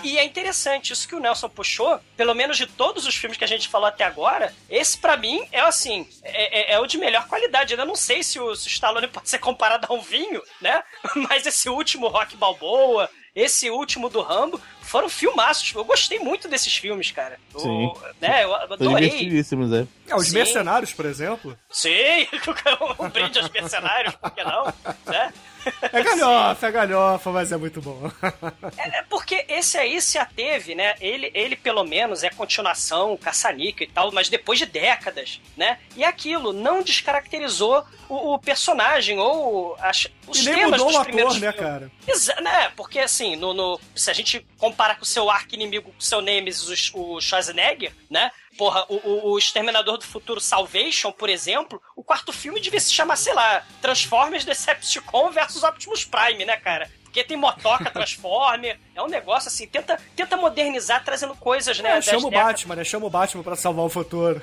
[0.02, 3.38] E, e é interessante, isso que o Nelson puxou, pelo menos de todos os filmes
[3.38, 6.86] que a gente falou até agora, esse pra mim é assim, é, é- é o
[6.86, 7.74] de melhor qualidade.
[7.74, 10.82] Eu não sei se o, se o Stallone pode ser comparado a um vinho, né?
[11.28, 13.08] Mas esse último Rock Balboa,
[13.40, 15.72] esse último do Rambo, foram filmaços.
[15.74, 17.38] Eu gostei muito desses filmes, cara.
[17.54, 17.92] O- Sim.
[18.20, 19.08] né, eu adorei.
[19.08, 19.86] divertidíssimos, é.
[20.08, 20.34] É, os Sim.
[20.34, 21.56] mercenários, por exemplo.
[21.70, 22.26] Sim,
[22.98, 24.64] um brinde aos mercenários, por que não?
[25.06, 25.32] Né?
[25.92, 28.10] É galhofa, é galhofa, mas é muito bom.
[28.78, 30.94] É porque esse aí se ateve, né?
[31.00, 35.78] Ele, ele pelo menos é continuação, caça-níquel e tal, mas depois de décadas, né?
[35.96, 40.96] E aquilo não descaracterizou o, o personagem ou as, os e nem temas mudou dos
[40.96, 41.90] o primeiros ator, né, cara?
[42.06, 42.72] Exa né?
[42.76, 46.20] Porque assim, no, no- se a gente compara com o seu arco-inimigo, com o seu
[46.20, 48.30] Nemesis, o, o Schwarzenegger, né?
[48.58, 53.14] Porra, o, o, Exterminador do Futuro Salvation, por exemplo, o quarto filme devia se chamar,
[53.14, 56.90] sei lá, Transformers Decepticon versus Optimus Prime, né, cara?
[57.04, 61.98] Porque tem motoca Transformer, é um negócio assim, tenta, tenta modernizar trazendo coisas, né?
[61.98, 62.30] É, chama o.
[62.32, 62.82] Batman, né?
[62.82, 64.42] Chama o Batman pra salvar o futuro.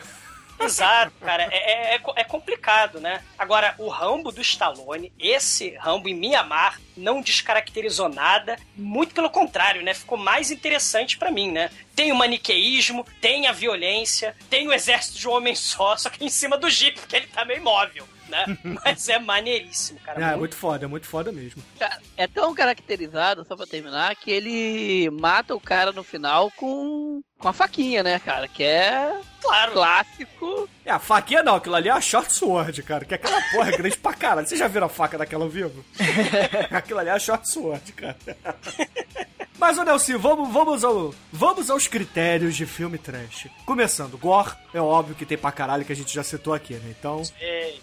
[0.59, 1.43] Exato, cara.
[1.51, 3.21] É, é, é é complicado, né?
[3.37, 8.57] Agora, o Rambo do Stallone, esse Rambo em Mianmar, não descaracterizou nada.
[8.75, 9.93] Muito pelo contrário, né?
[9.93, 11.69] Ficou mais interessante pra mim, né?
[11.95, 16.23] Tem o maniqueísmo, tem a violência, tem o exército de um homem só, só que
[16.23, 18.45] em cima do Jeep, porque ele tá meio imóvel, né?
[18.63, 20.19] Mas é maneiríssimo, cara.
[20.19, 21.61] É, é Muito- muito foda, é muito foda mesmo.
[22.17, 27.47] É tão caracterizado, só pra terminar, que ele mata o cara no final com, com
[27.47, 28.47] a faquinha, né, cara?
[28.47, 29.71] Que é Claro.
[29.73, 30.69] clássico.
[30.85, 33.05] É, a faquinha não, aquilo ali é a short sword, cara.
[33.05, 34.47] Que aquela porra é grande pra caralho.
[34.47, 35.83] Vocês já viram a faca daquela ao vivo?
[36.71, 38.15] aquilo ali é a short sword, cara.
[39.57, 43.47] Mas, ô Nelson, vamos, vamos, ao, vamos aos critérios de filme trash.
[43.65, 46.93] Começando, gore, é óbvio que tem pra caralho que a gente já citou aqui, né?
[46.99, 47.23] Então,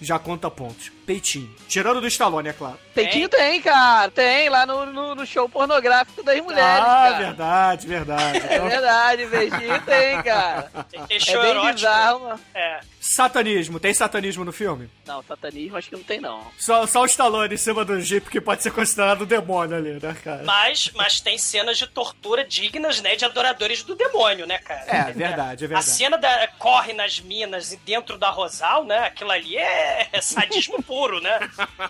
[0.01, 0.93] já conta pontos.
[1.07, 1.51] Peitinho.
[1.67, 2.79] Tirando do Stallone, é claro.
[2.95, 4.11] Peitinho tem, cara.
[4.11, 7.19] Tem lá no, no, no show pornográfico das mulheres, ah, cara.
[7.19, 8.39] verdade, verdade.
[8.53, 10.71] É Então, verdade, beijinho tem, cara.
[10.91, 11.19] tem que ter É
[11.55, 11.75] bem erótico.
[11.75, 12.41] bizarro, mano.
[12.55, 12.81] É.
[13.01, 13.81] satanismo.
[13.81, 14.89] Tem satanismo no filme?
[15.07, 16.41] Não, satanismo acho que não tem, não.
[16.59, 19.93] Só, só o Stallone em cima do Jeep, que pode ser considerado um demônio ali,
[20.03, 20.43] né, cara?
[20.45, 24.85] Mas, mas tem cenas de tortura dignas, né, de adoradores do demônio, né, cara?
[24.87, 25.85] É, verdade, é A verdade.
[25.87, 28.99] cena da corre nas minas e dentro da Rosal, né?
[29.07, 31.39] Aquilo ali é, é sadismo puro, né?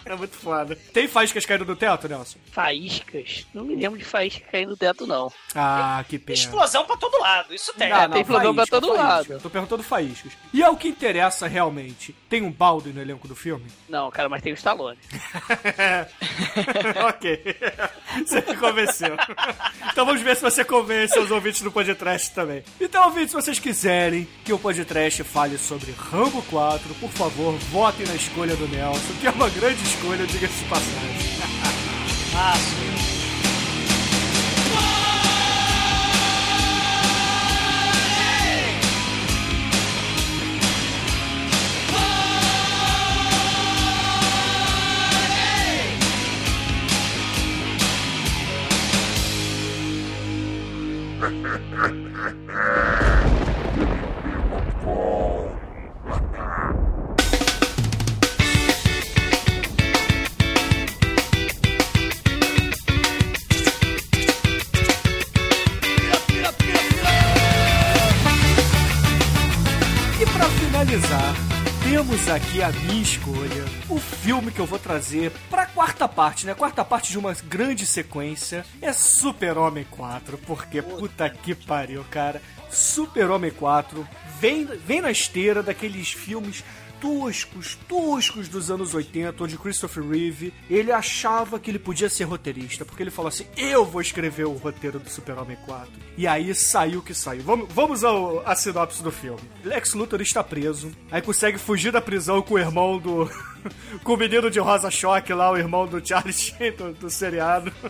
[0.04, 0.76] É muito foda.
[0.92, 2.38] Tem faíscas caindo do teto, Nelson?
[2.50, 3.46] Faíscas?
[3.52, 5.32] Não me lembro de faísca caindo no teto, não.
[5.54, 6.38] Ah, que pena.
[6.38, 7.88] Explosão pra todo lado, isso tem.
[7.90, 9.02] Não, não, tem pra faísca, todo faísca.
[9.02, 9.32] lado.
[9.44, 10.32] Eu tô perguntando faíscas.
[10.52, 12.14] E é o que interessa realmente.
[12.28, 13.66] Tem um balde no elenco do filme?
[13.88, 14.98] Não, cara, mas tem o Stallone.
[17.08, 17.56] ok.
[18.26, 19.16] Você me convenceu.
[19.90, 22.62] Então vamos ver se você convence os ouvintes do podcast também.
[22.80, 28.06] Então, ouvintes, se vocês quiserem que o podcast fale sobre Rambo 4, por favor, votem
[28.06, 31.32] na escolha do Nelson, que é uma grande escolha, diga-se de passagem.
[32.34, 32.91] Ah, sim.
[72.22, 76.54] Temos aqui a minha escolha, o filme que eu vou trazer pra quarta parte, né?
[76.54, 82.40] Quarta parte de uma grande sequência é Super-Homem 4, porque puta que pariu, cara.
[82.70, 84.06] Super-Homem 4
[84.40, 86.64] vem, vem na esteira daqueles filmes
[87.02, 92.84] toscos, toscos dos anos 80, onde Christopher Reeve, ele achava que ele podia ser roteirista,
[92.84, 95.90] porque ele falou assim, eu vou escrever o roteiro do Super-Homem 4.
[96.16, 97.42] E aí saiu o que saiu.
[97.42, 99.40] Vamos, vamos ao, à sinopse do filme.
[99.64, 103.28] Lex Luthor está preso, aí consegue fugir da prisão com o irmão do...
[104.04, 107.72] com o menino de Rosa Choque lá, o irmão do Charlie Sheen, do, do seriado.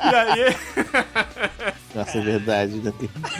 [0.00, 0.56] e aí...
[1.94, 2.92] Nossa, é verdade, né?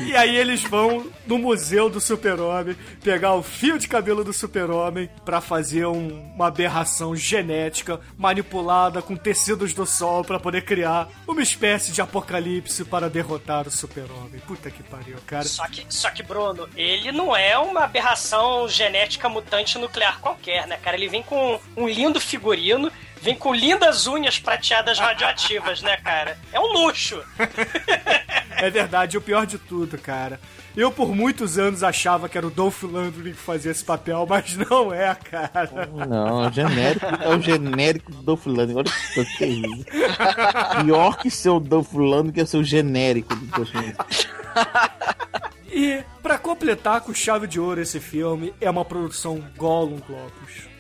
[0.07, 5.09] E aí eles vão no museu do super-homem pegar o fio de cabelo do super-homem
[5.25, 11.43] pra fazer um- uma aberração genética manipulada com tecidos do sol pra poder criar uma
[11.43, 14.41] espécie de apocalipse para derrotar o super-homem.
[14.47, 15.45] Puta que pariu, cara.
[15.45, 20.77] Só que, só que, Bruno, ele não é uma aberração genética mutante nuclear qualquer, né,
[20.77, 20.97] cara?
[20.97, 22.91] Ele vem com um lindo figurino,
[23.23, 26.37] vem com lindas unhas prateadas radioativas, né, cara?
[26.53, 27.23] É um luxo.
[28.57, 30.39] É verdade, o pior de tudo, cara.
[30.77, 34.57] Eu por muitos anos achava que era o Dolph Lundgren que fazia esse papel, mas
[34.57, 35.89] não é, cara.
[36.09, 38.77] Não, é o genérico, é o genérico do Dolph Lundgren.
[38.77, 39.85] Olha que coisa terrível.
[40.85, 43.97] Pior que ser o Dolph Lundgren é ser o genérico do Dolph Lundgren.
[45.71, 50.72] E pra completar com chave de ouro esse filme, é uma produção Gollum Globus.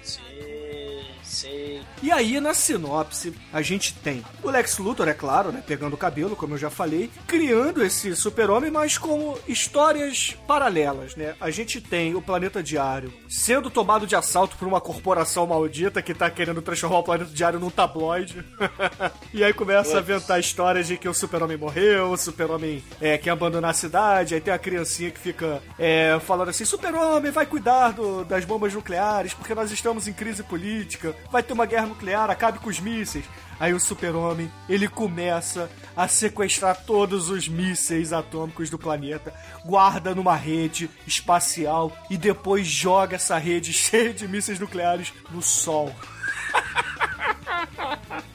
[2.03, 5.62] E aí, na sinopse, a gente tem o Lex Luthor, é claro, né?
[5.66, 11.34] Pegando o cabelo, como eu já falei, criando esse super-homem, mas com histórias paralelas, né?
[11.40, 16.12] A gente tem o Planeta Diário sendo tomado de assalto por uma corporação maldita que
[16.14, 18.44] tá querendo transformar o Planeta Diário num tabloide.
[19.32, 23.30] e aí começa a inventar histórias de que o super-homem morreu, o super-homem é, quer
[23.30, 27.92] abandonar a cidade, aí tem a criancinha que fica é, falando assim: super-homem vai cuidar
[27.92, 32.30] do- das bombas nucleares, porque nós estamos em crise política, vai ter uma guerra nuclear,
[32.30, 33.24] acabe com os mísseis.
[33.61, 39.32] Aí o super-homem, ele começa a sequestrar todos os mísseis atômicos do planeta,
[39.64, 45.95] guarda numa rede espacial e depois joga essa rede cheia de mísseis nucleares no sol.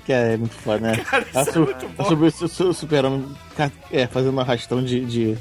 [0.06, 0.98] Que é muito foda, né?
[1.04, 2.06] Cara, isso É é muito bom.
[2.06, 3.26] sobre o su- su- super-homem
[3.92, 5.06] é, fazendo um arrastão de.
[5.06, 5.38] de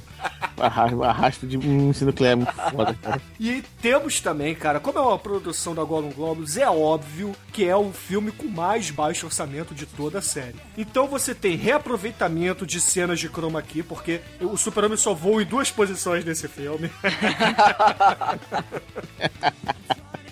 [0.58, 3.20] arrasto de um ensino nuclear é muito foda, cara.
[3.38, 7.76] E temos também, cara, como é uma produção da Gollum Globus, é óbvio que é
[7.76, 10.56] o filme com mais baixo orçamento de toda a série.
[10.76, 15.46] Então você tem reaproveitamento de cenas de chroma key, porque o Super-Homem só voa em
[15.46, 16.90] duas posições nesse filme.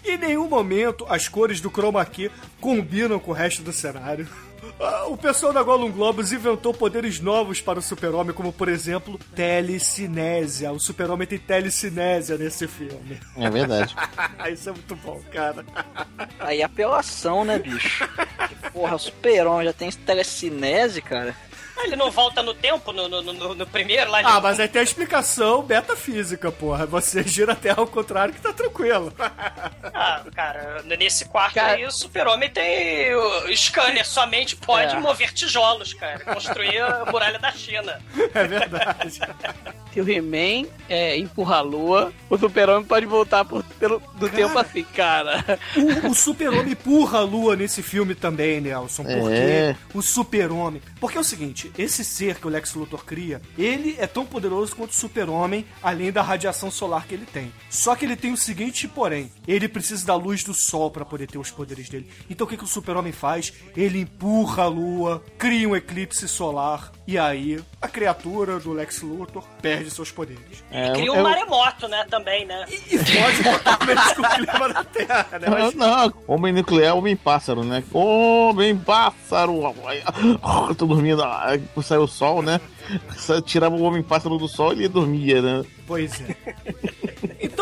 [0.04, 4.28] Em nenhum momento as cores do chroma key combinam com o resto do cenário.
[4.80, 9.18] Ah, O pessoal da Gollum Globus inventou poderes novos para o super-homem, como, por exemplo,
[9.34, 10.72] telecinésia.
[10.72, 13.20] O super-homem tem telecinésia nesse filme.
[13.36, 13.94] É verdade.
[14.52, 15.64] Isso é muito bom, cara.
[16.40, 18.08] Aí apelação, né, bicho?
[18.72, 21.34] Porra, o super-homem já tem telecinese, cara.
[21.82, 24.20] Ele não volta no tempo no, no, no- no primeiro lá?
[24.20, 26.86] ele Ah, mas aí tem a explicação betafísica, porra.
[26.86, 29.12] Você gira a Terra ao contrário que tá tranquilo.
[29.96, 34.98] Ah, cara, nesse quarto Cara- aí o super-homem tem o scanner, somente pode É.
[34.98, 36.18] mover tijolos, cara.
[36.20, 38.00] Construir a muralha da China.
[38.34, 39.20] É verdade.
[39.92, 44.58] Se o He-Man é, empurra a lua, o super-homem pode voltar por, pelo, do tempo
[44.58, 45.44] assim, cara.
[46.04, 49.04] O, o super-homem empurra a lua nesse filme também, Nelson.
[49.04, 49.76] Porque É.
[49.94, 50.82] o super-homem.
[50.98, 54.74] Porque é o seguinte: esse ser que o Lex Luthor cria, ele é tão poderoso
[54.76, 57.52] quanto o super-homem, além da radiação solar que ele tem.
[57.70, 61.26] Só que ele tem o seguinte, porém: ele precisa da luz do sol para poder
[61.26, 62.08] ter os poderes dele.
[62.28, 63.52] Então o que, que o super-homem faz?
[63.76, 66.92] Ele empurra a lua, cria um eclipse solar.
[67.06, 70.64] E aí, a criatura do Lex Luthor perde seus poderes.
[70.70, 72.64] É, Cria é um o- maremoto, né, também, né?
[72.70, 75.48] E foge totalmente com o clima da Terra, né?
[75.48, 77.84] Não, Mas- não, homem nuclear, homem pássaro, né?
[77.92, 79.60] Homem pássaro!
[80.68, 81.22] Eu tô dormindo,
[81.82, 82.60] saiu o sol, né?
[83.44, 85.64] Tirava o homem pássaro do sol e ele dormia, né?
[85.86, 86.36] Pois é.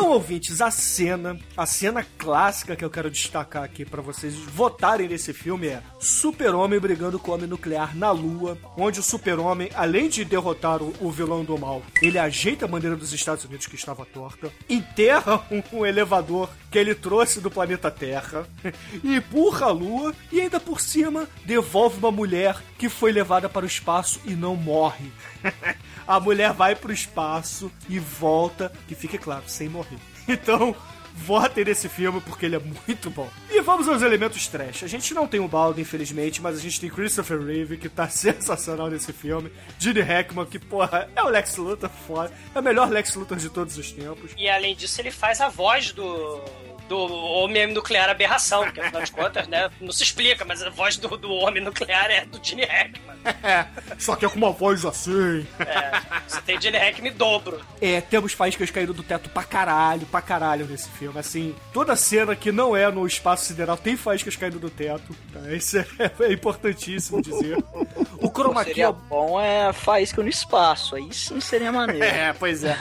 [0.03, 5.07] Então, ouvintes, a cena, a cena clássica que eu quero destacar aqui pra vocês votarem
[5.07, 10.09] nesse filme é Super-Homem brigando com o Homem Nuclear na Lua, onde o Super-Homem, além
[10.09, 13.77] de derrotar o, o vilão do mal, ele ajeita a bandeira dos Estados Unidos que
[13.77, 18.45] estava torta, enterra um, um elevador que ele trouxe do planeta Terra,
[19.05, 23.69] empurra a Lua e ainda por cima devolve uma mulher que foi levada para o
[23.69, 25.13] espaço e não morre.
[26.07, 29.92] A mulher vai pro espaço e volta, que fique claro, sem morrer.
[30.33, 30.75] Então,
[31.15, 33.29] votem nesse filme porque ele é muito bom.
[33.51, 34.83] E vamos aos elementos trash.
[34.83, 38.09] A gente não tem o Baldo, infelizmente, mas a gente tem Christopher Reeve, que tá
[38.11, 39.53] sensacional nesse filme.
[39.79, 42.33] Gene Hackman, que, porra, é o Lex Luthor foda.
[42.55, 44.33] É o melhor Lex Luthor de todos os tempos.
[44.37, 46.41] E além disso, ele faz a voz do.
[46.93, 49.71] Do homem nuclear aberração, que afinal de contas, né?
[49.81, 53.17] Não se explica, mas a voz do, do homem nuclear é do Gene Hackman.
[53.43, 53.65] É,
[53.99, 55.47] só que é com uma voz assim.
[55.59, 57.65] É, você tem Gene Hackman dobro.
[57.81, 61.19] É, temos faíscas caindo do teto pra caralho, pra caralho nesse filme.
[61.19, 65.17] Assim, toda cena que não é no espaço sideral tem faíscas caindo do teto.
[65.33, 65.51] Tá?
[65.53, 65.87] Isso é,
[66.21, 67.57] é importantíssimo dizer.
[68.19, 70.95] O chroma key Seria é bom é faísca no espaço.
[70.95, 72.03] Aí sim seria maneiro.
[72.13, 72.77] É, pois é.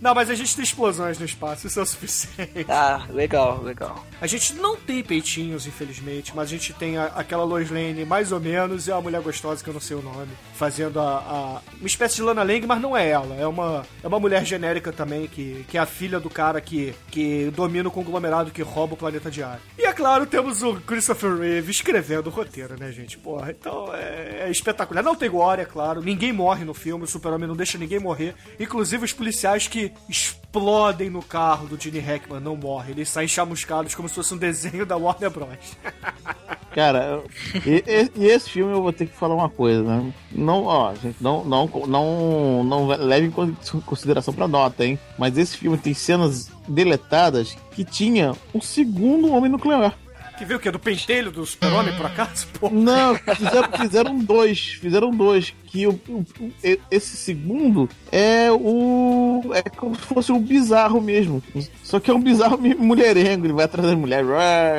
[0.00, 2.66] Não, mas a gente tem explosões no espaço, isso é o suficiente.
[2.68, 4.04] Ah, legal, legal.
[4.20, 8.32] A gente não tem peitinhos, infelizmente, mas a gente tem a- aquela Lois Lane mais
[8.32, 11.60] ou menos e a mulher gostosa, que eu não sei o nome, fazendo a, a-
[11.78, 13.34] uma espécie de Lana Lang, mas não é ela.
[13.36, 16.94] É uma, é uma mulher genérica também, que, que é a filha do cara que,
[17.10, 19.60] que domina o conglomerado que rouba o planeta diário.
[19.78, 23.16] E é claro, temos o Christopher Reeve escrevendo o roteiro, né, gente?
[23.18, 25.02] Porra, então é, é espetacular.
[25.02, 26.00] Não tem glória, é claro.
[26.02, 28.34] Ninguém morre no filme, o Super-Homem não deixa ninguém morrer.
[28.58, 32.90] Inclusive os policiais que explodem no carro do Gene Hackman não morrem.
[32.92, 35.48] Eles saem chamuscados como se fosse um desenho da Warner Bros.
[36.74, 37.20] Cara,
[37.66, 40.12] e, e- e esse filme eu vou ter que falar uma coisa, né?
[40.30, 43.52] Não, ó, gente, não, não, não, não leve em con-
[43.84, 44.96] consideração pra nota, hein?
[45.18, 49.98] Mas esse filme tem cenas deletadas que tinha um segundo homem nuclear.
[50.40, 50.70] Que viu o que?
[50.70, 52.46] Do pentelho do super-homem, por acaso?
[52.58, 52.70] Pô.
[52.70, 54.58] Não, fizeram, fizeram dois.
[54.80, 55.52] Fizeram dois.
[55.66, 56.52] Que o, o- o-
[56.90, 59.42] esse segundo é o.
[59.54, 61.42] É como se fosse um bizarro mesmo.
[61.84, 63.44] Só que é um bizarro mulherengo.
[63.44, 64.24] Ele vai atrás da mulher.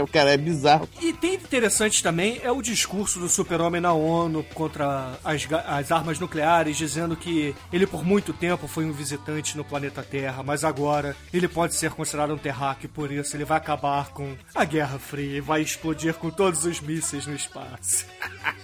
[0.04, 0.90] O cara é bizarro.
[1.00, 6.20] E tem interessante também é o discurso do super-homem na ONU contra as, as armas
[6.20, 11.16] nucleares, dizendo que ele por muito tempo foi um visitante no planeta Terra, mas agora
[11.32, 15.38] ele pode ser considerado um terráqueo, por isso ele vai acabar com a Guerra Fria
[15.52, 18.06] vai explodir com todos os mísseis no espaço.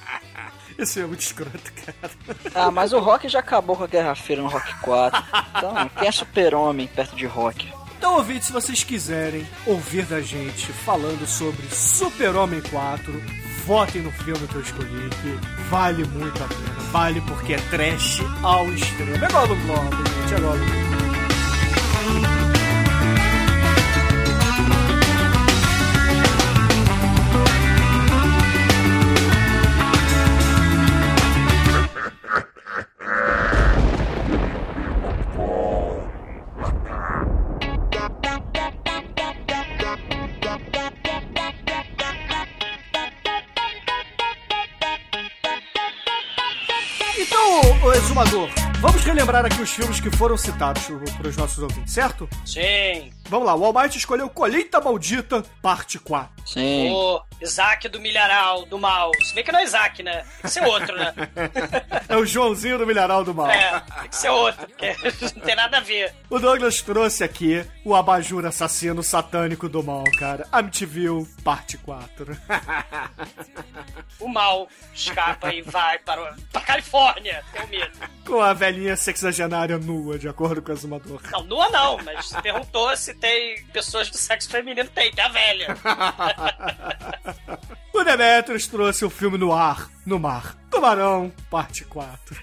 [0.80, 2.14] Isso é muito escroto, cara.
[2.56, 5.24] Ah, mas o Rock já acabou com a Guerra Feira no Rock 4.
[5.50, 7.70] Então, quem é super-homem perto de Rock?
[7.98, 13.22] Então, ouvinte, se vocês quiserem ouvir da gente falando sobre Super-Homem 4,
[13.66, 16.92] votem no filme que eu escolhi, que vale muito a pena.
[16.92, 19.26] Vale porque é trash ao extremo.
[19.26, 21.07] É igual no Globo, gente, é igual no Globo.
[48.18, 50.84] Exumador, vamos relembrar aqui os filmes que foram citados
[51.18, 52.30] para os nossos ouvintes, certo?
[52.46, 53.12] Sim.
[53.30, 56.30] Vamos lá, o Almighty escolheu Colheita Maldita, parte 4.
[56.46, 56.92] Sim.
[56.92, 59.12] O Isaac do Milharal, do Mal.
[59.22, 60.22] Se bem que não é Isaac, né?
[60.22, 61.14] Tem que ser outro, né?
[62.08, 63.50] É o Joãozinho do Milharal do Mal.
[63.50, 64.96] É, tem que ser outro, porque
[65.36, 66.14] não tem nada a ver.
[66.30, 70.48] O Douglas trouxe aqui o abajur assassino satânico do mal, cara.
[70.52, 72.38] Amityville, parte 4.
[74.20, 77.44] O mal escapa e vai para, o- pra Califórnia.
[77.54, 77.92] Tenho medo.
[78.26, 81.22] Com a velhinha sexagenária nua, de acordo com o exumador.
[81.32, 84.90] Não, nua não, mas se perguntou se tem pessoas do sexo feminino.
[84.90, 85.78] Tem, tem a velha.
[87.94, 90.56] O Demetrius trouxe o filme no ar, no mar.
[90.70, 92.38] Tubarão, parte 4.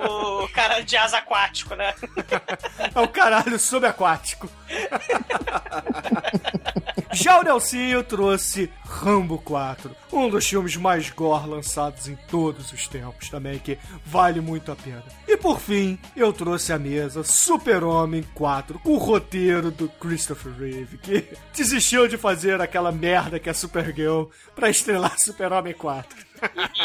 [0.00, 1.94] O cara de asa aquático, né?
[2.92, 4.50] É o caralho subaquático.
[7.12, 12.86] Já o Nelsinho trouxe Rambo 4, um dos filmes mais gore lançados em todos os
[12.86, 15.02] tempos também, que vale muito a pena.
[15.26, 20.98] E por fim, eu trouxe à mesa Super-Homem 4, com o roteiro do Christopher Reeve,
[20.98, 26.30] que desistiu de fazer aquela merda que é Supergirl pra estrelar Super-Homem 4.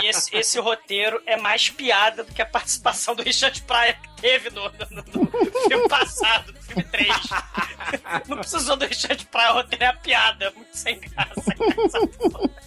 [0.01, 4.21] E esse, esse roteiro é mais piada do que a participação do Richard Pryor que
[4.21, 4.71] teve no, no-
[5.13, 7.07] no- no filme passado, no filme 3.
[8.28, 10.51] Não precisou do Richard Pryor, o roteiro é a piada.
[10.55, 11.53] Muito sem graça.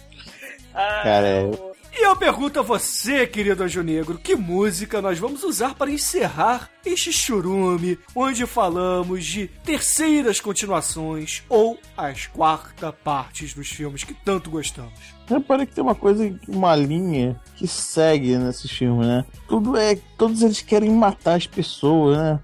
[0.73, 5.17] Ah, Cara, é- o- E eu pergunto a você, querido Anjo Negro, que música nós
[5.17, 13.55] vamos usar para encerrar este churume, onde falamos de terceiras continuações ou as quarta partes
[13.55, 14.93] dos filmes que tanto gostamos.
[15.27, 19.25] Repara que tem uma coisa, uma linha que segue nesses filmes, né?
[19.47, 19.97] Tudo é.
[20.17, 22.39] Todos eles querem matar as pessoas, né?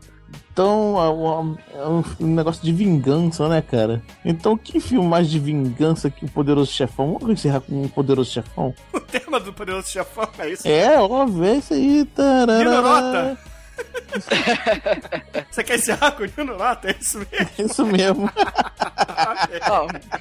[0.53, 4.01] Então é um, é um- negócio de vingança, né, cara?
[4.23, 7.17] Então que filme mais de vingança que o Poderoso Chefão?
[7.19, 8.73] Vamos encerrar com o Poderoso Chefão?
[8.93, 10.67] O tema do Poderoso Chefão é isso?
[10.67, 12.07] É, óbvio, é isso aí.
[12.17, 13.38] Nota?
[15.51, 16.89] Você quer encerrar com o Nino Nota?
[16.89, 17.49] É isso mesmo?
[17.57, 18.29] É isso mesmo.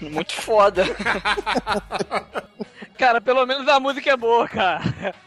[0.10, 0.84] Muito foda.
[2.99, 4.80] Cara, pelo menos a música é boa, cara.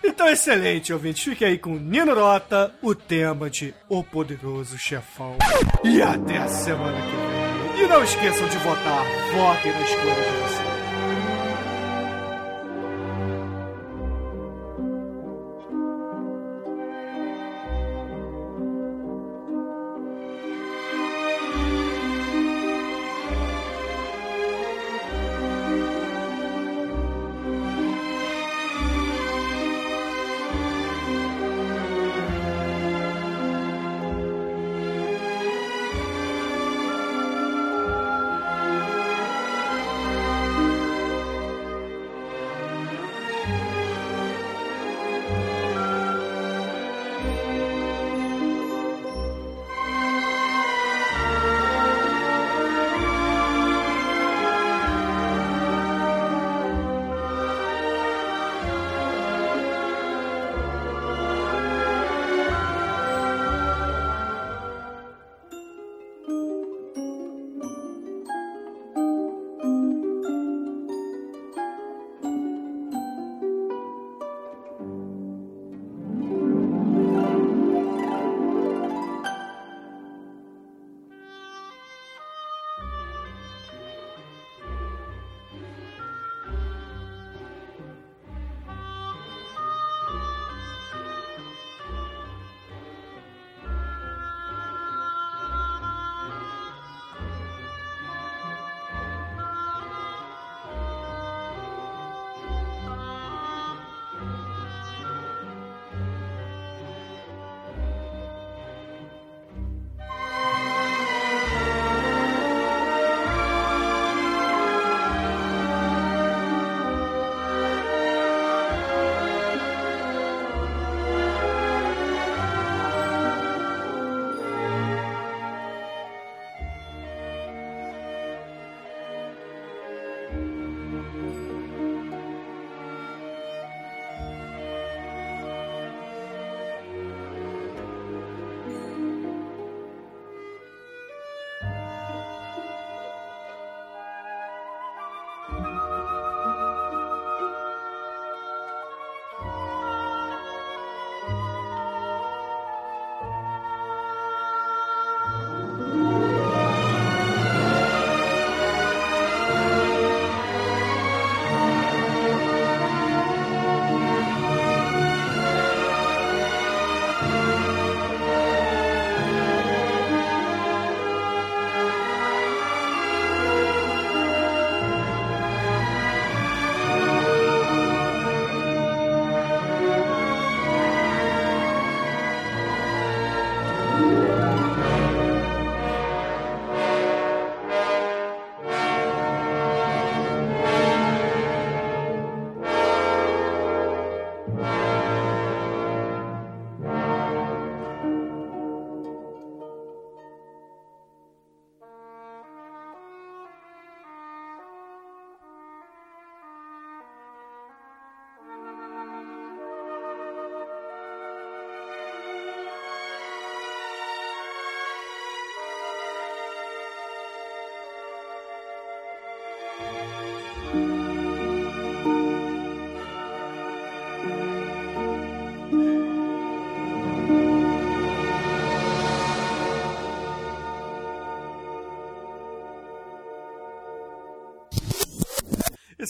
[0.04, 1.30] Então, excelente, ouvinte.
[1.30, 5.38] Fique aí com Nino Nota, o tema de O Poderoso Chefão.
[5.84, 7.86] E até a semana que vem.
[7.86, 9.04] E não esqueçam de votar.
[9.36, 10.77] Votem na escolha de vocês.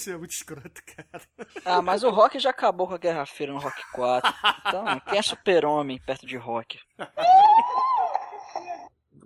[0.08, 1.22] Ser muito escroto, cara.
[1.66, 4.34] Ah, mas o Rock já acabou com a Guerra Feira no Rock 4.
[4.66, 6.80] Então, quem é super-homem perto de Rock?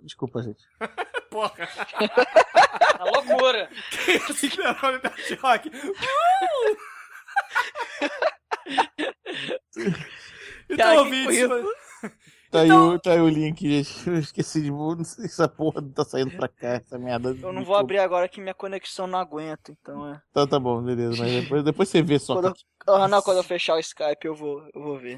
[0.02, 0.64] Desculpa, gente.
[1.30, 1.68] Porra.
[2.98, 3.70] A loucura.
[4.04, 5.70] Quem é super-homem perto de Rock?
[10.68, 11.74] Então, Cara, que ouvintes, coisa.
[12.52, 13.88] Tá, aí, Então- o, tá aí o link, gente.
[14.06, 14.70] Eu esqueci de.
[14.70, 17.34] não sei se Essa porra não tá saindo pra cá, essa merda.
[17.40, 20.20] Eu não vou abrir agora que minha conexão não aguenta, então é.
[20.34, 21.16] Tá, tá bom, beleza.
[21.16, 22.34] Mas depois, depois você vê só.
[22.34, 25.16] Quando eu, ah, não, quando eu fechar o Skype eu vou, eu vou ver.